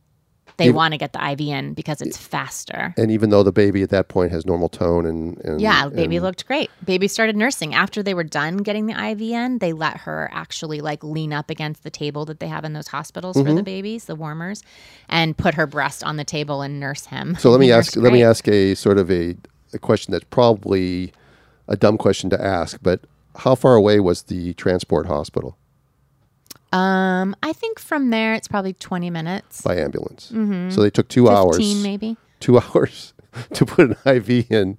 [0.59, 2.93] They Even- want to get the IV in because it's faster.
[2.97, 6.17] And even though the baby at that point has normal tone and, and Yeah, baby
[6.17, 6.69] and- looked great.
[6.85, 7.75] Baby started nursing.
[7.75, 11.49] After they were done getting the IV in, they let her actually like lean up
[11.49, 13.55] against the table that they have in those hospitals for Mm-hmm.
[13.55, 14.63] the babies, the warmers,
[15.09, 17.37] and put her breast on the table and nurse him.
[17.39, 17.97] So let me ask.
[17.97, 19.37] Let me ask a sort of a,
[19.73, 21.13] a question that's probably
[21.69, 23.01] a dumb question to ask, but
[23.37, 25.57] how far away was the transport hospital
[26.73, 30.31] Um, I think from there it's probably twenty minutes, by ambulance?
[30.33, 30.71] Mm-hmm.
[30.71, 31.57] So they took two hours.
[31.57, 32.17] fifteen maybe.
[32.41, 33.15] Two hours
[33.53, 34.79] to put an IV in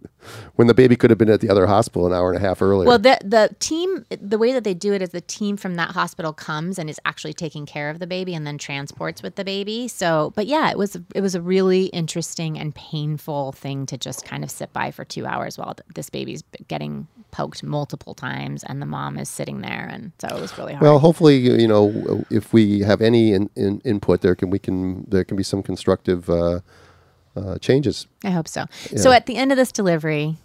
[0.55, 2.61] when the baby could have been at the other hospital an hour and a half
[2.61, 2.87] earlier.
[2.87, 5.91] Well, the the team, the way that they do it is the team from that
[5.91, 9.45] hospital comes and is actually taking care of the baby and then transports with the
[9.45, 9.87] baby.
[9.87, 14.25] So, but yeah, it was it was a really interesting and painful thing to just
[14.25, 18.81] kind of sit by for two hours while this baby's getting poked multiple times and
[18.81, 20.83] the mom is sitting there, and so it was really hard.
[20.83, 25.05] Well, hopefully, you know, if we have any in, in, input, there can we can
[25.07, 26.61] there can be some constructive uh,
[27.35, 28.07] uh, changes.
[28.23, 28.65] I hope so.
[28.95, 30.37] So at the end of this delivery,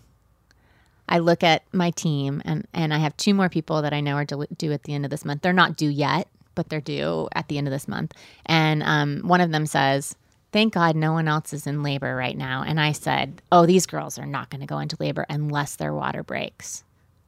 [1.09, 4.14] I look at my team and, and I have two more people that I know
[4.14, 5.42] are due due at the end of this month.
[5.42, 8.14] They're not due yet, but they're due at the end of this month.
[8.47, 10.16] And um, one of them says,
[10.53, 12.62] Thank God no one else is in labor right now.
[12.62, 15.92] And I said, Oh, these girls are not going to go into labor unless their
[15.92, 16.85] water breaks.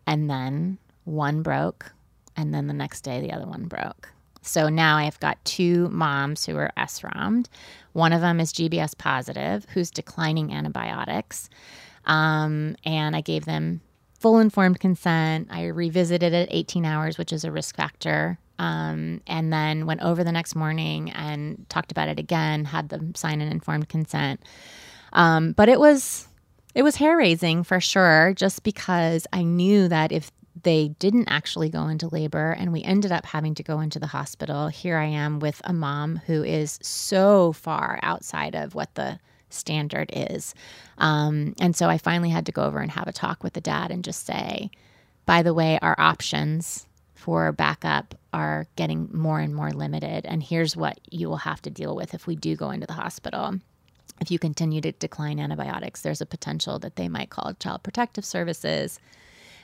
[0.06, 1.92] And then one broke.
[2.36, 4.10] And then the next day, the other one broke.
[4.46, 7.46] So now I've got two moms who are SROMed.
[7.92, 11.48] One of them is GBS positive, who's declining antibiotics.
[12.04, 13.80] Um, and I gave them
[14.18, 15.48] full informed consent.
[15.50, 18.38] I revisited it 18 hours, which is a risk factor.
[18.58, 23.14] Um, and then went over the next morning and talked about it again, had them
[23.14, 24.40] sign an informed consent.
[25.12, 26.28] Um, but it was
[26.74, 30.30] it was hair raising for sure, just because I knew that if
[30.62, 34.06] they didn't actually go into labor and we ended up having to go into the
[34.06, 39.18] hospital, here I am with a mom who is so far outside of what the
[39.50, 40.54] standard is.
[40.98, 43.60] Um, and so I finally had to go over and have a talk with the
[43.60, 44.70] dad and just say,
[45.26, 50.26] by the way, our options for backup are getting more and more limited.
[50.26, 52.92] And here's what you will have to deal with if we do go into the
[52.92, 53.60] hospital
[54.20, 58.24] if you continue to decline antibiotics, there's a potential that they might call Child Protective
[58.24, 58.98] Services.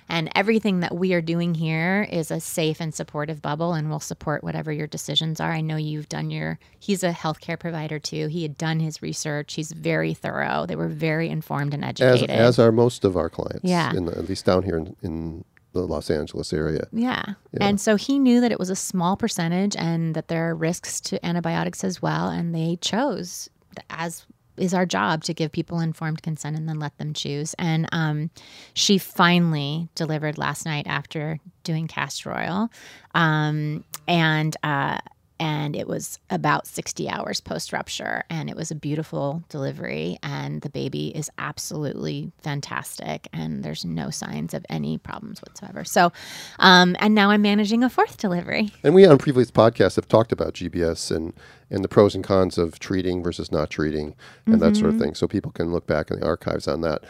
[0.09, 4.01] And everything that we are doing here is a safe and supportive bubble, and we'll
[4.01, 5.53] support whatever your decisions are.
[5.53, 8.27] I know you've done your, he's a healthcare provider too.
[8.27, 9.55] He had done his research.
[9.55, 10.67] He's very thorough.
[10.67, 12.31] They were very informed and educated.
[12.31, 13.93] as are most of our clients, Yeah.
[13.95, 16.85] in the, at least down here in, in the Los Angeles area.
[16.93, 17.23] Yeah.
[17.59, 21.01] And so he knew that it was a small percentage and that there are risks
[21.03, 22.29] to antibiotics as well.
[22.29, 23.49] And they chose,
[23.89, 27.55] as is our job, to give people informed consent and then let them choose.
[27.59, 28.31] And um,
[28.75, 32.71] she finally delivered last night after doing castor oil.
[33.15, 34.99] Um, and, uh,
[35.43, 40.63] and it was about 60 hours post rupture and it was a beautiful delivery and
[40.63, 46.13] the baby is absolutely fantastic and there's no signs of any problems whatsoever so
[46.61, 50.33] um, and now i'm managing a fourth delivery And we on previous podcasts have talked
[50.33, 51.33] about GBS and,
[51.71, 54.15] and the pros and cons of treating versus not treating
[54.47, 55.15] and that sort of thing.
[55.15, 57.03] So people can look back in the archives on that.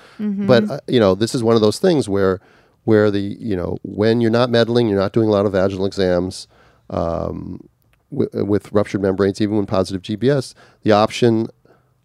[0.47, 2.41] But uh, you know, this is one of those things where
[2.85, 5.87] where the you know when you're not meddling, you're not doing a lot of vaginal
[5.87, 6.49] exams.
[6.91, 7.69] Um,
[8.13, 11.49] w- with ruptured membranes, even when positive GBS, the option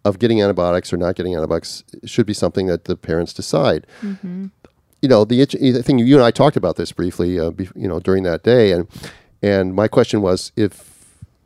[0.04, 3.86] of getting antibiotics or not getting antibiotics should be something that the parents decide
[5.02, 7.68] you know the itch- the thing you and I talked about this briefly, uh, be,
[7.76, 8.88] you know, during that day, and
[9.42, 10.94] and my question was if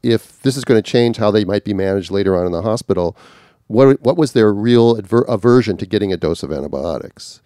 [0.03, 2.63] if this is going to change how they might be managed later on in the
[2.63, 3.17] hospital,
[3.67, 7.41] what what was their real adver- aversion to getting a dose of antibiotics?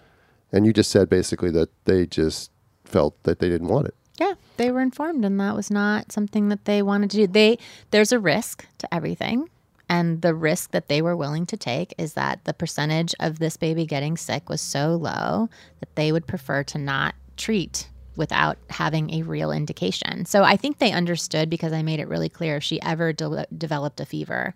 [0.52, 2.50] And you just said basically that they just
[2.85, 3.94] felt that they didn't want it.
[4.18, 7.26] Yeah, they were informed, and that was not something that they wanted to do.
[7.26, 7.59] They
[7.90, 9.50] there's a risk to everything,
[9.88, 13.57] and the risk that they were willing to take is that the percentage of this
[13.57, 15.48] baby getting sick was so low
[15.81, 20.24] that they would prefer to not treat without having a real indication.
[20.24, 23.46] So I think they understood because I made it really clear if she ever de-
[23.57, 24.55] developed a fever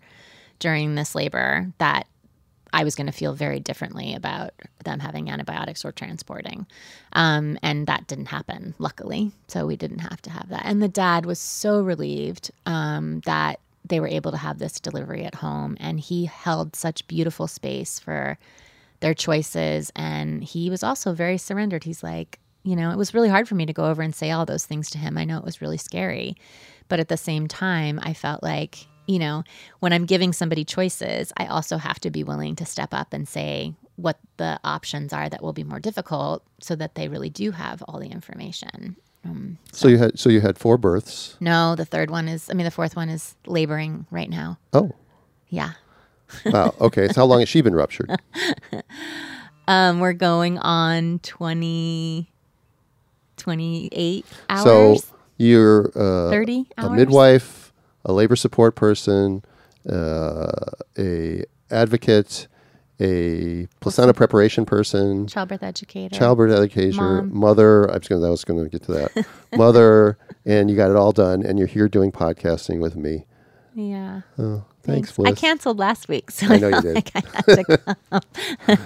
[0.59, 2.07] during this labor that
[2.73, 4.53] I was going to feel very differently about
[4.85, 6.67] them having antibiotics or transporting.
[7.13, 9.33] Um, and that didn't happen, luckily.
[9.49, 10.63] So we didn't have to have that.
[10.65, 15.25] And the dad was so relieved um, that they were able to have this delivery
[15.25, 15.77] at home.
[15.81, 18.39] And he held such beautiful space for
[19.01, 19.91] their choices.
[19.97, 21.85] And he was also very surrendered.
[21.85, 24.31] He's like, you know, it was really hard for me to go over and say
[24.31, 25.17] all those things to him.
[25.17, 26.37] I know it was really scary.
[26.89, 29.43] But at the same time, I felt like you know,
[29.81, 33.29] when I'm giving somebody choices, I also have to be willing to step up and
[33.29, 37.51] say what the options are that will be more difficult so that they really do
[37.51, 38.97] have all the information.
[39.25, 39.83] Um, so.
[39.83, 39.89] so.
[39.89, 41.37] you had so you had four births.
[41.41, 44.59] No, the third one is I mean the fourth one is laboring right now.
[44.73, 44.93] Oh.
[45.49, 45.73] Yeah.
[46.47, 46.73] wow.
[46.81, 47.09] Okay.
[47.09, 48.17] So how long has she been ruptured?
[49.69, 52.31] um, we're going on 20,
[53.37, 54.63] 28 hours.
[54.63, 54.97] So
[55.37, 56.87] you're uh, 30 hours?
[56.87, 57.70] a midwife
[58.05, 59.43] a labor support person,
[59.91, 60.53] uh,
[60.99, 62.49] a advocate,
[63.01, 67.37] a placenta preparation person, childbirth educator, childbirth educator, Mom.
[67.37, 67.91] mother.
[67.91, 68.25] I was going.
[68.25, 69.27] I was going to get to that.
[69.57, 73.27] mother, and you got it all done, and you're here doing podcasting with me.
[73.75, 74.23] Yeah.
[74.39, 76.95] Oh, Thanks, I canceled last week, so I know you did.
[76.95, 77.97] Like I had to come.
[78.69, 78.77] yeah.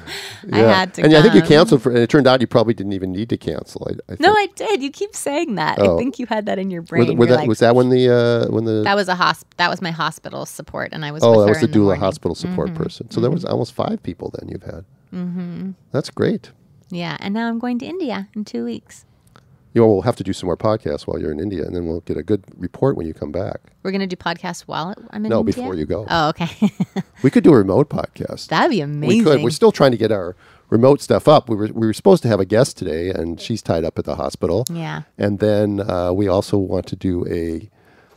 [0.52, 1.20] I had to, and come.
[1.20, 1.90] I think you canceled for.
[1.90, 3.88] And it turned out you probably didn't even need to cancel.
[3.88, 4.82] I, I no, I did.
[4.82, 5.78] You keep saying that.
[5.78, 5.94] Oh.
[5.94, 7.16] I think you had that in your brain.
[7.16, 9.70] Were that, like, was that when the uh, when the that was a hosp- That
[9.70, 11.22] was my hospital support, and I was.
[11.22, 12.82] Oh, that was the doula hospital support mm-hmm.
[12.82, 13.10] person.
[13.10, 13.22] So mm-hmm.
[13.22, 14.32] there was almost five people.
[14.38, 14.84] Then you've had.
[15.12, 15.70] Mm-hmm.
[15.92, 16.50] That's great.
[16.90, 19.06] Yeah, and now I'm going to India in two weeks
[19.74, 21.86] you know, we'll have to do some more podcasts while you're in India, and then
[21.86, 23.60] we'll get a good report when you come back.
[23.82, 25.54] We're going to do podcasts while I'm in no, India?
[25.54, 26.06] before you go.
[26.08, 26.70] Oh, okay.
[27.24, 28.48] we could do a remote podcast.
[28.48, 29.18] That'd be amazing.
[29.18, 29.42] We could.
[29.42, 30.36] We're still trying to get our
[30.70, 31.48] remote stuff up.
[31.48, 34.04] We were, we were supposed to have a guest today, and she's tied up at
[34.04, 34.64] the hospital.
[34.70, 35.02] Yeah.
[35.18, 37.68] And then uh, we also want to do a,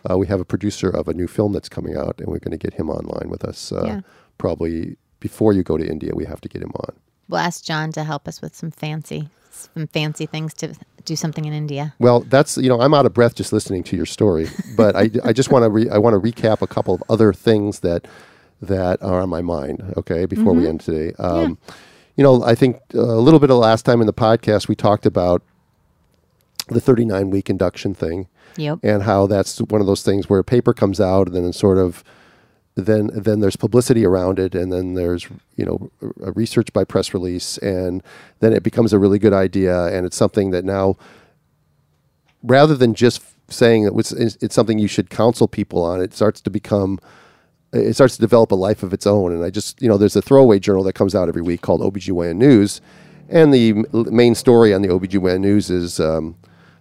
[0.09, 2.57] uh, we have a producer of a new film that's coming out, and we're going
[2.57, 3.71] to get him online with us.
[3.71, 4.01] Uh, yeah.
[4.37, 6.95] Probably before you go to India, we have to get him on.
[7.27, 10.75] We'll ask John to help us with some fancy some fancy things to
[11.07, 11.95] do something in India.
[11.97, 15.09] Well, that's you know I'm out of breath just listening to your story, but I,
[15.23, 18.07] I just want to re- I want to recap a couple of other things that
[18.61, 19.93] that are on my mind.
[19.97, 20.61] Okay, before mm-hmm.
[20.61, 21.75] we end today, um, yeah.
[22.17, 25.05] you know I think a little bit of last time in the podcast we talked
[25.05, 25.41] about
[26.67, 28.79] the 39 week induction thing, yep.
[28.83, 31.77] and how that's one of those things where a paper comes out and then sort
[31.77, 32.03] of
[32.85, 35.91] then then there's publicity around it, and then there's you know
[36.23, 38.03] a research by press release, and
[38.39, 40.95] then it becomes a really good idea, and it's something that now,
[42.43, 46.41] rather than just saying that it's, it's something you should counsel people on, it starts
[46.41, 46.99] to become
[47.73, 49.33] it starts to develop a life of its own.
[49.33, 51.81] And I just, you know, there's a throwaway journal that comes out every week called
[51.81, 52.81] OBGYN News.
[53.29, 56.37] And the main story on the OBGYN News is um,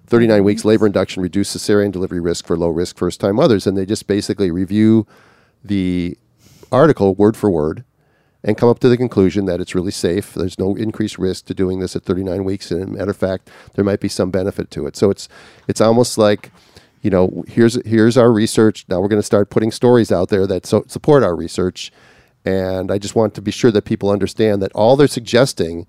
[0.06, 3.66] 39 weeks labor induction reduced cesarean delivery risk for low risk first time mothers.
[3.66, 5.06] And they just basically review
[5.68, 6.16] the
[6.72, 7.84] article word for word
[8.46, 10.34] and come up to the conclusion that it's really safe.
[10.34, 13.84] There's no increased risk to doing this at 39 weeks, and matter of fact, there
[13.84, 14.96] might be some benefit to it.
[14.96, 15.28] So it's
[15.66, 16.52] it's almost like,
[17.02, 18.84] you know, here's here's our research.
[18.88, 21.92] Now we're going to start putting stories out there that so support our research,
[22.44, 25.86] and I just want to be sure that people understand that all they're suggesting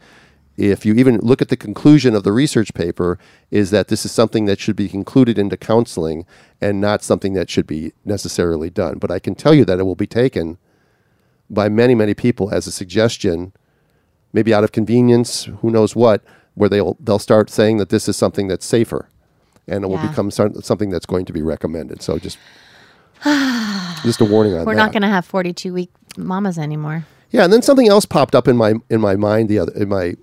[0.57, 3.19] if you even look at the conclusion of the research paper,
[3.51, 6.25] is that this is something that should be included into counseling
[6.59, 8.97] and not something that should be necessarily done.
[8.97, 10.57] But I can tell you that it will be taken
[11.49, 13.53] by many, many people as a suggestion,
[14.33, 16.23] maybe out of convenience, who knows what,
[16.55, 19.09] where they'll they'll start saying that this is something that's safer,
[19.67, 20.01] and it yeah.
[20.01, 22.01] will become something that's going to be recommended.
[22.01, 22.39] So just
[24.03, 24.77] just a warning on We're that.
[24.77, 27.05] not going to have forty-two week mamas anymore.
[27.29, 29.87] Yeah, and then something else popped up in my in my mind the other in
[29.87, 30.15] my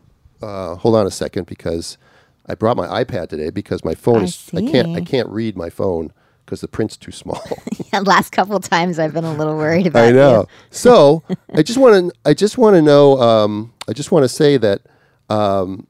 [0.43, 1.99] uh, hold on a second because
[2.47, 4.59] I brought my iPad today because my phone I is see.
[4.59, 6.13] I can't I can't read my phone
[6.45, 7.43] because the print's too small.
[7.93, 10.05] yeah, last couple times I've been a little worried about.
[10.05, 10.47] I know.
[10.71, 11.23] so
[11.55, 14.57] I just want to I just want to know um, I just want to say
[14.59, 14.83] that
[15.31, 15.87] um,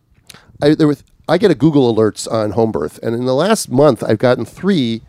[0.62, 3.70] I there was I get a Google alerts on home birth, and in the last
[3.70, 5.03] month I've gotten three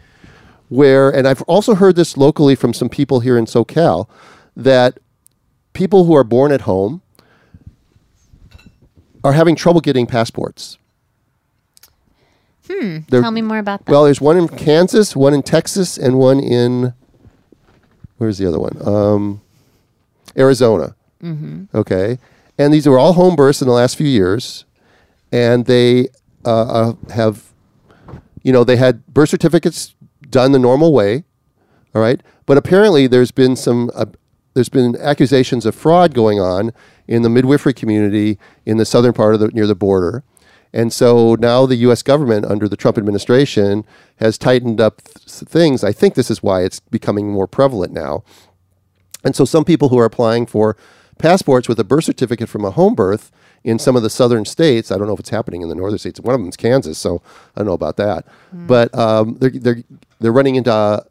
[0.69, 4.09] where, and I've also heard this locally from some people here in SoCal
[4.55, 4.97] that
[5.73, 7.01] people who are born at home
[9.25, 10.77] are having trouble getting passports.
[12.67, 12.99] Hmm.
[13.09, 13.91] They're, Tell me more about that.
[13.91, 16.93] Well, there's one in Kansas, one in Texas, and one in
[18.17, 18.77] where's the other one?
[18.87, 19.41] Um,
[20.37, 20.95] Arizona.
[21.21, 21.75] Mm-hmm.
[21.75, 22.19] Okay,
[22.57, 24.65] and these were all home births in the last few years,
[25.31, 26.09] and they
[26.45, 27.51] uh, uh, have
[28.45, 29.95] you know, they had birth certificates
[30.29, 31.23] done the normal way,
[31.95, 32.21] all right.
[32.45, 34.05] But apparently, there's been some uh,
[34.55, 36.71] there's been accusations of fraud going on
[37.07, 40.23] in the midwifery community in the southern part of the near the border.
[40.73, 42.01] And so now the U.S.
[42.01, 43.85] government, under the Trump administration,
[44.17, 45.83] has tightened up th- things.
[45.83, 48.23] I think this is why it's becoming more prevalent now.
[49.23, 50.75] And so some people who are applying for
[51.17, 53.31] passports with a birth certificate from a home birth
[53.63, 55.97] in some of the southern states, I don't know if it's happening in the northern
[55.97, 56.19] states.
[56.19, 57.21] One of them is Kansas, so
[57.55, 58.25] I don't know about that.
[58.67, 59.83] But um, they're, they're,
[60.19, 61.01] they're running into uh,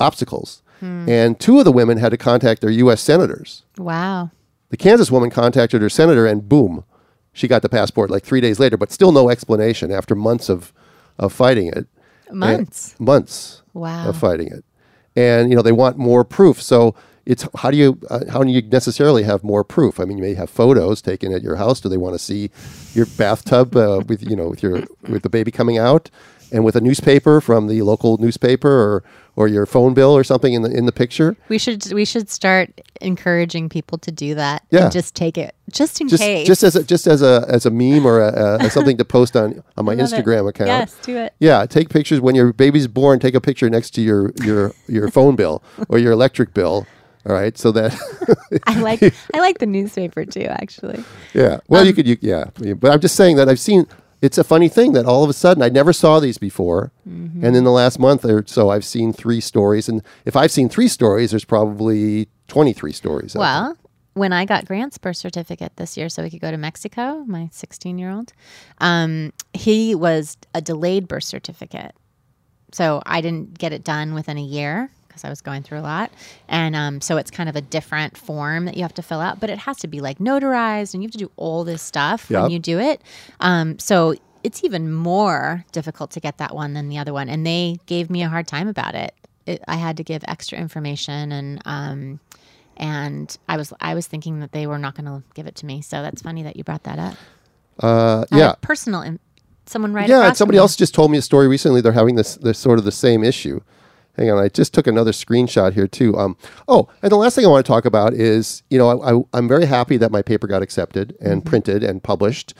[0.00, 0.62] obstacles.
[0.80, 3.00] And two of the women had to contact their U.S.
[3.00, 3.64] senators.
[3.78, 4.30] Wow.
[4.70, 6.84] The Kansas woman contacted her senator, and boom,
[7.32, 10.72] she got the passport like three days later, but still no explanation after months of,
[11.18, 11.86] of fighting it.
[12.28, 12.94] And- Months.
[12.98, 14.08] months Wow.
[14.08, 14.64] of fighting it.
[15.14, 16.60] And, you know, they want more proof.
[16.60, 19.98] So it's how do you, uh, how do you necessarily have more proof?
[20.00, 21.80] I mean, you may have photos taken at your house.
[21.80, 22.50] Do they want to see
[22.94, 26.10] your bathtub uh, with, you know, with your, with the baby coming out?
[26.52, 30.54] And with a newspaper from the local newspaper, or or your phone bill or something
[30.54, 34.62] in the in the picture, We should we should start encouraging people to do that.
[34.70, 34.84] Yeah.
[34.84, 36.46] And just take it just in just case.
[36.46, 39.36] just as a, just as a as a meme or a, a, something to post
[39.36, 40.24] on on my Love it.
[40.24, 40.68] Instagram account.
[40.68, 41.34] Yes, do it.
[41.40, 43.18] Yeah, take pictures when your baby's born.
[43.18, 46.86] Take a picture next to your your your phone bill or your electric bill.
[47.28, 47.92] All right, so that
[48.68, 49.02] I like
[49.34, 51.02] I like the newspaper too, actually.
[51.34, 51.58] yeah.
[51.68, 52.44] Well, Um, you could you, yeah,
[52.76, 53.86] but I'm just saying that I've seen.
[54.22, 57.44] It's a funny thing that all of a sudden I never saw these before, Mm-hmm.
[57.44, 59.88] and in the last month or so I've seen three stories.
[59.88, 63.36] And if I've seen three stories, there's probably 23 stories.
[63.36, 63.42] out there.
[63.48, 63.76] Well,
[64.14, 67.48] when I got Grant's birth certificate this year, so we could go to Mexico, my
[67.52, 68.32] 16 year old,
[68.78, 71.94] um, he was a delayed birth certificate.
[72.72, 75.80] So I didn't get it done within a year because I was going through a
[75.80, 76.10] lot.
[76.48, 79.40] And um, so it's kind of a different form that you have to fill out,
[79.40, 82.26] but it has to be like notarized and you have to do all this stuff
[82.28, 82.42] Yep.
[82.42, 83.00] when you do it.
[83.40, 84.14] Um, so
[84.44, 87.28] it's even more difficult to get that one than the other one.
[87.28, 89.14] And they gave me a hard time about it.
[89.46, 92.20] it I had to give extra information and, um,
[92.76, 95.66] and I was I was thinking that they were not going to give it to
[95.66, 95.80] me.
[95.80, 97.14] So that's funny that you brought that up.
[97.80, 99.00] uh, yeah, personal.
[99.00, 99.18] In,
[99.64, 100.08] someone right.
[100.08, 100.32] yeah.
[100.32, 101.80] Somebody else just told me a story recently.
[101.80, 103.60] They're having this, this sort of the same issue.
[104.16, 106.16] Hang on, I just took another screenshot here too.
[106.16, 106.36] Um,
[106.68, 109.46] oh, and the last thing I want to talk about is, you know, I, I'm
[109.46, 111.48] very happy that my paper got accepted and Mm-hmm.
[111.48, 112.54] printed and published.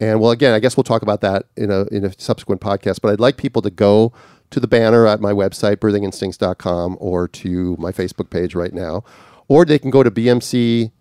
[0.00, 3.00] And well, again, I guess we'll talk about that in a in a subsequent podcast.
[3.00, 4.12] But I'd like people to go
[4.50, 9.02] to the banner at my website, birthinginstincts.com, or to my Facebook page right now,
[9.48, 10.92] or they can go to BMC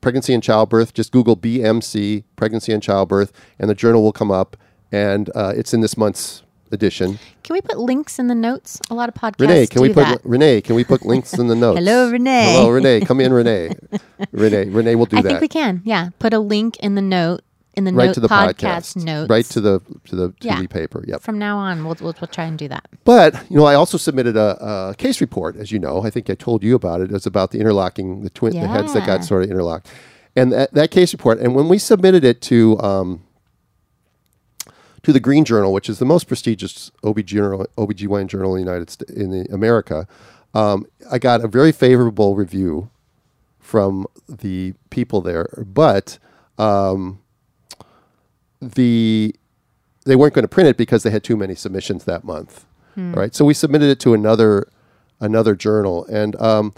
[0.00, 0.94] pregnancy and childbirth.
[0.94, 4.56] Just Google BMC pregnancy and childbirth, and the journal will come up.
[4.90, 6.42] And uh, it's in this month's
[6.72, 7.18] edition.
[7.42, 8.80] Can we put links in the notes?
[8.90, 9.40] A lot of podcasts.
[9.40, 10.20] Renee, can we put that.
[10.24, 10.60] Renee?
[10.60, 11.78] Can we put links in the notes?
[11.78, 12.52] Hello, Renee.
[12.54, 13.00] Hello, Renee.
[13.00, 13.70] Come in, Renee.
[14.32, 14.64] Renee.
[14.66, 15.28] Renee will do I that.
[15.28, 15.82] think we can.
[15.84, 17.42] Yeah, put a link in the note
[17.74, 19.04] in the right note to the podcast, podcast.
[19.04, 19.30] notes.
[19.30, 20.60] Right to the to the to Yeah.
[20.60, 21.04] the paper.
[21.06, 21.20] Yep.
[21.22, 22.86] From now on, we'll, we'll we'll try and do that.
[23.04, 26.02] But you know, I also submitted a, a case report, as you know.
[26.02, 27.04] I think I told you about it.
[27.04, 29.88] It was about the interlocking the twin the heads that got sort of interlocked,
[30.34, 31.38] and that, that case report.
[31.38, 33.22] And when we submitted it to um,
[35.08, 38.70] to the Green Journal, which is the most prestigious OB journal, OBGYN journal in the
[38.70, 40.06] United States, in the America,
[40.52, 42.90] um, I got a very favorable review
[43.58, 45.48] from the people there.
[45.56, 46.18] But
[46.58, 47.20] um,
[48.60, 49.34] the
[50.04, 52.66] they weren't going to print it because they had too many submissions that month.
[53.14, 54.68] All right, so we submitted it to another
[55.20, 56.74] another journal, and um,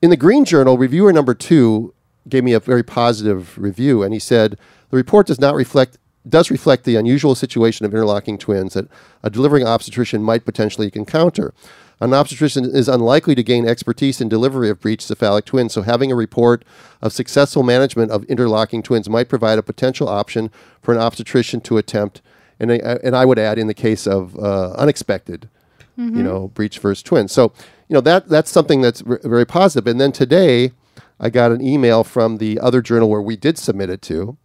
[0.00, 1.92] in the Green Journal, reviewer number two
[2.30, 4.56] gave me a very positive review, and he said
[4.88, 5.98] the report does not reflect
[6.28, 8.88] does reflect the unusual situation of interlocking twins that
[9.22, 11.52] a delivering obstetrician might potentially encounter.
[12.00, 16.10] An obstetrician is unlikely to gain expertise in delivery of breech cephalic twins, so having
[16.10, 16.64] a report
[17.00, 20.50] of successful management of interlocking twins might provide a potential option
[20.82, 22.20] for an obstetrician to attempt.
[22.58, 25.48] And I, and I would add, in the case of uh, unexpected,
[25.96, 27.30] you know, breech versus twins.
[27.32, 27.52] So,
[27.88, 29.86] you know, that that's something that's v- very positive.
[29.86, 30.72] And then today,
[31.20, 34.36] I got an email from the other journal where we did submit it to.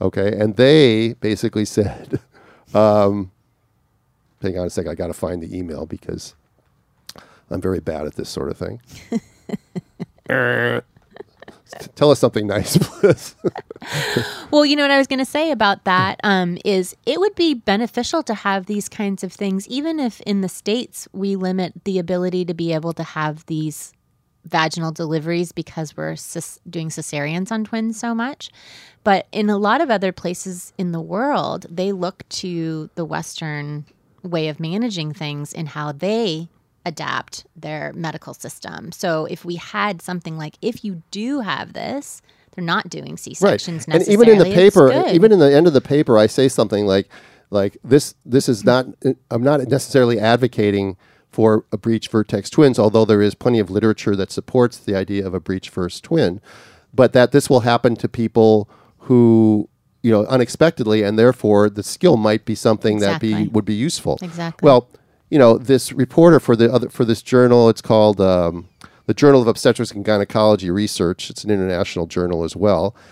[0.00, 2.20] Okay, and they basically said,
[2.72, 3.30] um,
[4.42, 6.34] "Hang on a second, I got to find the email because
[7.50, 8.80] I'm very bad at this sort of thing."
[11.94, 13.34] Tell us something nice, please.
[14.50, 17.34] Well, you know what I was going to say about that um, is it would
[17.34, 21.84] be beneficial to have these kinds of things, even if in the states we limit
[21.84, 23.92] the ability to be able to have these
[24.44, 28.50] vaginal deliveries because we're cis- doing cesareans on twins so much.
[29.02, 33.84] But in a lot of other places in the world, they look to the Western
[34.22, 36.48] way of managing things and how they
[36.86, 38.92] adapt their medical system.
[38.92, 42.22] So if we had something like, if you do have this,
[42.54, 45.66] they're not doing C right sections and even in the paper even in the end
[45.66, 47.08] of the paper i say something like
[47.50, 48.86] like this this is not
[49.30, 50.96] i'm not necessarily advocating
[51.34, 55.26] for a breech vertex twins although there is plenty of literature that supports the idea
[55.26, 56.40] of a breech first twin
[56.92, 58.68] but that this will happen to people
[58.98, 59.68] who
[60.02, 64.18] you know unexpectedly and therefore the skill might be something that be would be useful.
[64.22, 64.64] Exactly.
[64.64, 64.88] well
[65.30, 68.68] you know this reporter for the other for this journal it's called um,
[69.06, 71.30] the journal of obstetrics and gynecology research.
[71.30, 72.94] It's an international journal as well.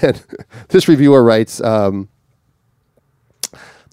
[0.00, 0.24] And
[0.68, 2.08] this reviewer writes um,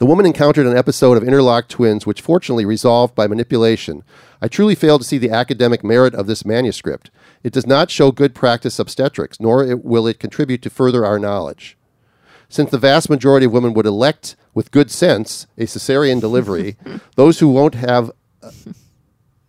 [0.01, 4.03] the woman encountered an episode of interlocked twins, which fortunately resolved by manipulation.
[4.41, 7.11] I truly fail to see the academic merit of this manuscript.
[7.43, 11.19] It does not show good practice obstetrics, nor it, will it contribute to further our
[11.19, 11.77] knowledge.
[12.49, 16.77] Since the vast majority of women would elect, with good sense, a cesarean delivery,
[17.15, 18.09] those who won't have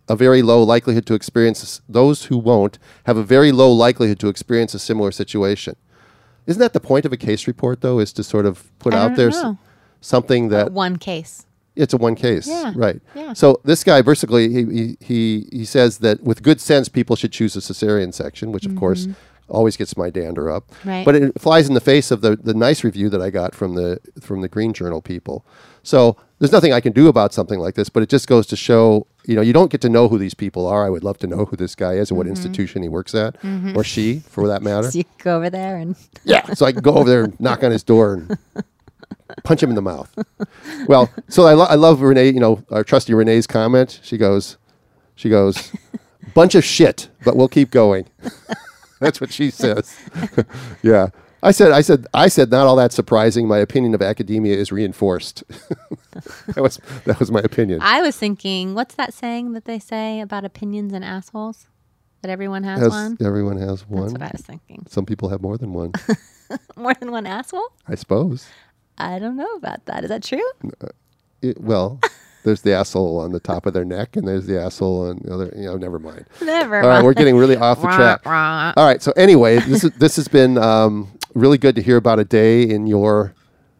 [0.07, 2.77] a- very low likelihood to experience those who won't
[3.07, 5.75] have a very low likelihood to experience a similar situation.
[6.45, 7.97] Isn't that the point of a case report, though?
[7.97, 9.57] Is to sort of put I out there know.
[10.03, 11.45] Something that One case.
[11.75, 12.99] it's a one case, Yeah, right?
[13.15, 13.33] yeah.
[13.33, 17.55] So this guy basically he, he he says that with good sense, people should choose
[17.55, 19.07] a cesarean section, which of course
[19.49, 20.63] always gets my dander up.
[20.69, 20.89] Mm-hmm.
[20.89, 21.05] Right.
[21.05, 23.73] But it flies in the face of the the nice review that I got from
[23.75, 25.37] the from the Green Journal people.
[25.85, 28.55] So there's nothing I can do about something like this, but it just goes to
[28.55, 30.85] show, you know, you don't get to know who these people are.
[30.85, 32.35] I would love to know who this guy is and what Mm-hmm.
[32.35, 33.35] institution he works at,
[33.75, 34.89] or she, for that matter.
[34.91, 36.53] So you go over there and Yeah.
[36.53, 38.37] So I can go over there and knock on his door and
[39.43, 40.13] punch him in the mouth.
[40.87, 43.99] Well, so I, lo- I love Renee, you know, our trusty Renee's comment.
[44.03, 44.57] She goes,
[45.15, 45.71] she goes,
[46.33, 48.07] bunch of shit, but we'll keep going.
[48.99, 49.97] That's what she says.
[50.83, 51.09] yeah.
[51.41, 53.47] I said, I said, I said, not all that surprising.
[53.49, 55.43] My opinion of academia is reinforced.
[56.47, 57.79] that was that was my opinion.
[57.81, 61.67] I was thinking, what's that saying that they say about opinions and assholes?
[62.21, 63.17] That everyone has Has- one?
[63.19, 64.03] everyone has one.
[64.03, 64.85] That's what I was thinking.
[64.89, 65.91] Some people have more than one,
[66.77, 67.67] More than one asshole?
[67.89, 68.47] I suppose.
[68.97, 70.03] I don't know about that.
[70.03, 70.43] Is that true?
[71.41, 71.99] It, well,
[72.43, 75.33] there's the asshole on the top of their neck, and there's the asshole on the
[75.33, 75.53] other.
[75.55, 76.25] You know, never mind.
[76.41, 76.81] Never.
[76.81, 77.05] All right, mind.
[77.05, 78.21] we're getting really off the track.
[78.25, 82.19] All right, so anyway, this is this has been um, really good to hear about
[82.19, 83.33] a day in your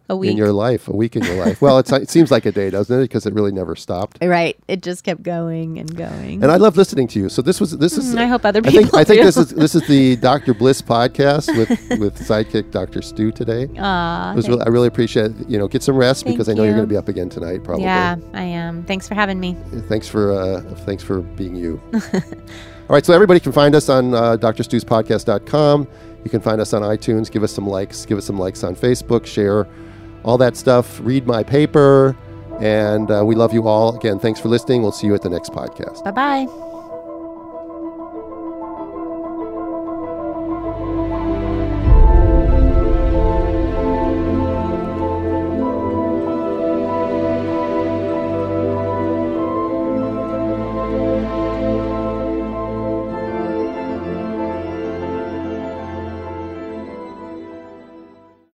[0.10, 0.32] A week.
[0.32, 1.62] in your life, a week in your life.
[1.62, 3.04] Well, it's, it seems like a day, doesn't it?
[3.04, 4.18] Because it really never stopped.
[4.34, 4.58] Right.
[4.68, 6.42] It just kept going and going.
[6.44, 7.30] And I love listening to you.
[7.30, 8.14] So this was this is.
[8.16, 10.54] Mm, I hope other I think people I think this is this is the Dr.
[10.54, 13.02] Bliss podcast with with sidekick Dr.
[13.02, 13.70] Stu today.
[13.80, 15.50] Aw, really, I really appreciate it.
[15.50, 17.30] you know get some rest Thank because I know you're going to be up again
[17.30, 17.86] tonight probably.
[17.86, 18.84] yeah, I am.
[18.86, 19.56] Thanks for having me.
[19.88, 21.80] Thanks for uh, thanks for being you.
[21.94, 25.88] All right, so everybody can find us on uh, drstuspodcast.com.
[26.24, 27.32] You can find us on iTunes.
[27.32, 28.06] Give us some likes.
[28.06, 29.26] Give us some likes on Facebook.
[29.26, 29.68] Share
[30.24, 31.00] all that stuff.
[31.02, 32.16] Read my paper.
[32.60, 33.96] And uh, we love you all.
[33.98, 34.84] Again, thanks for listening.
[34.84, 36.04] We'll see you at the next podcast.
[36.04, 36.73] Bye bye.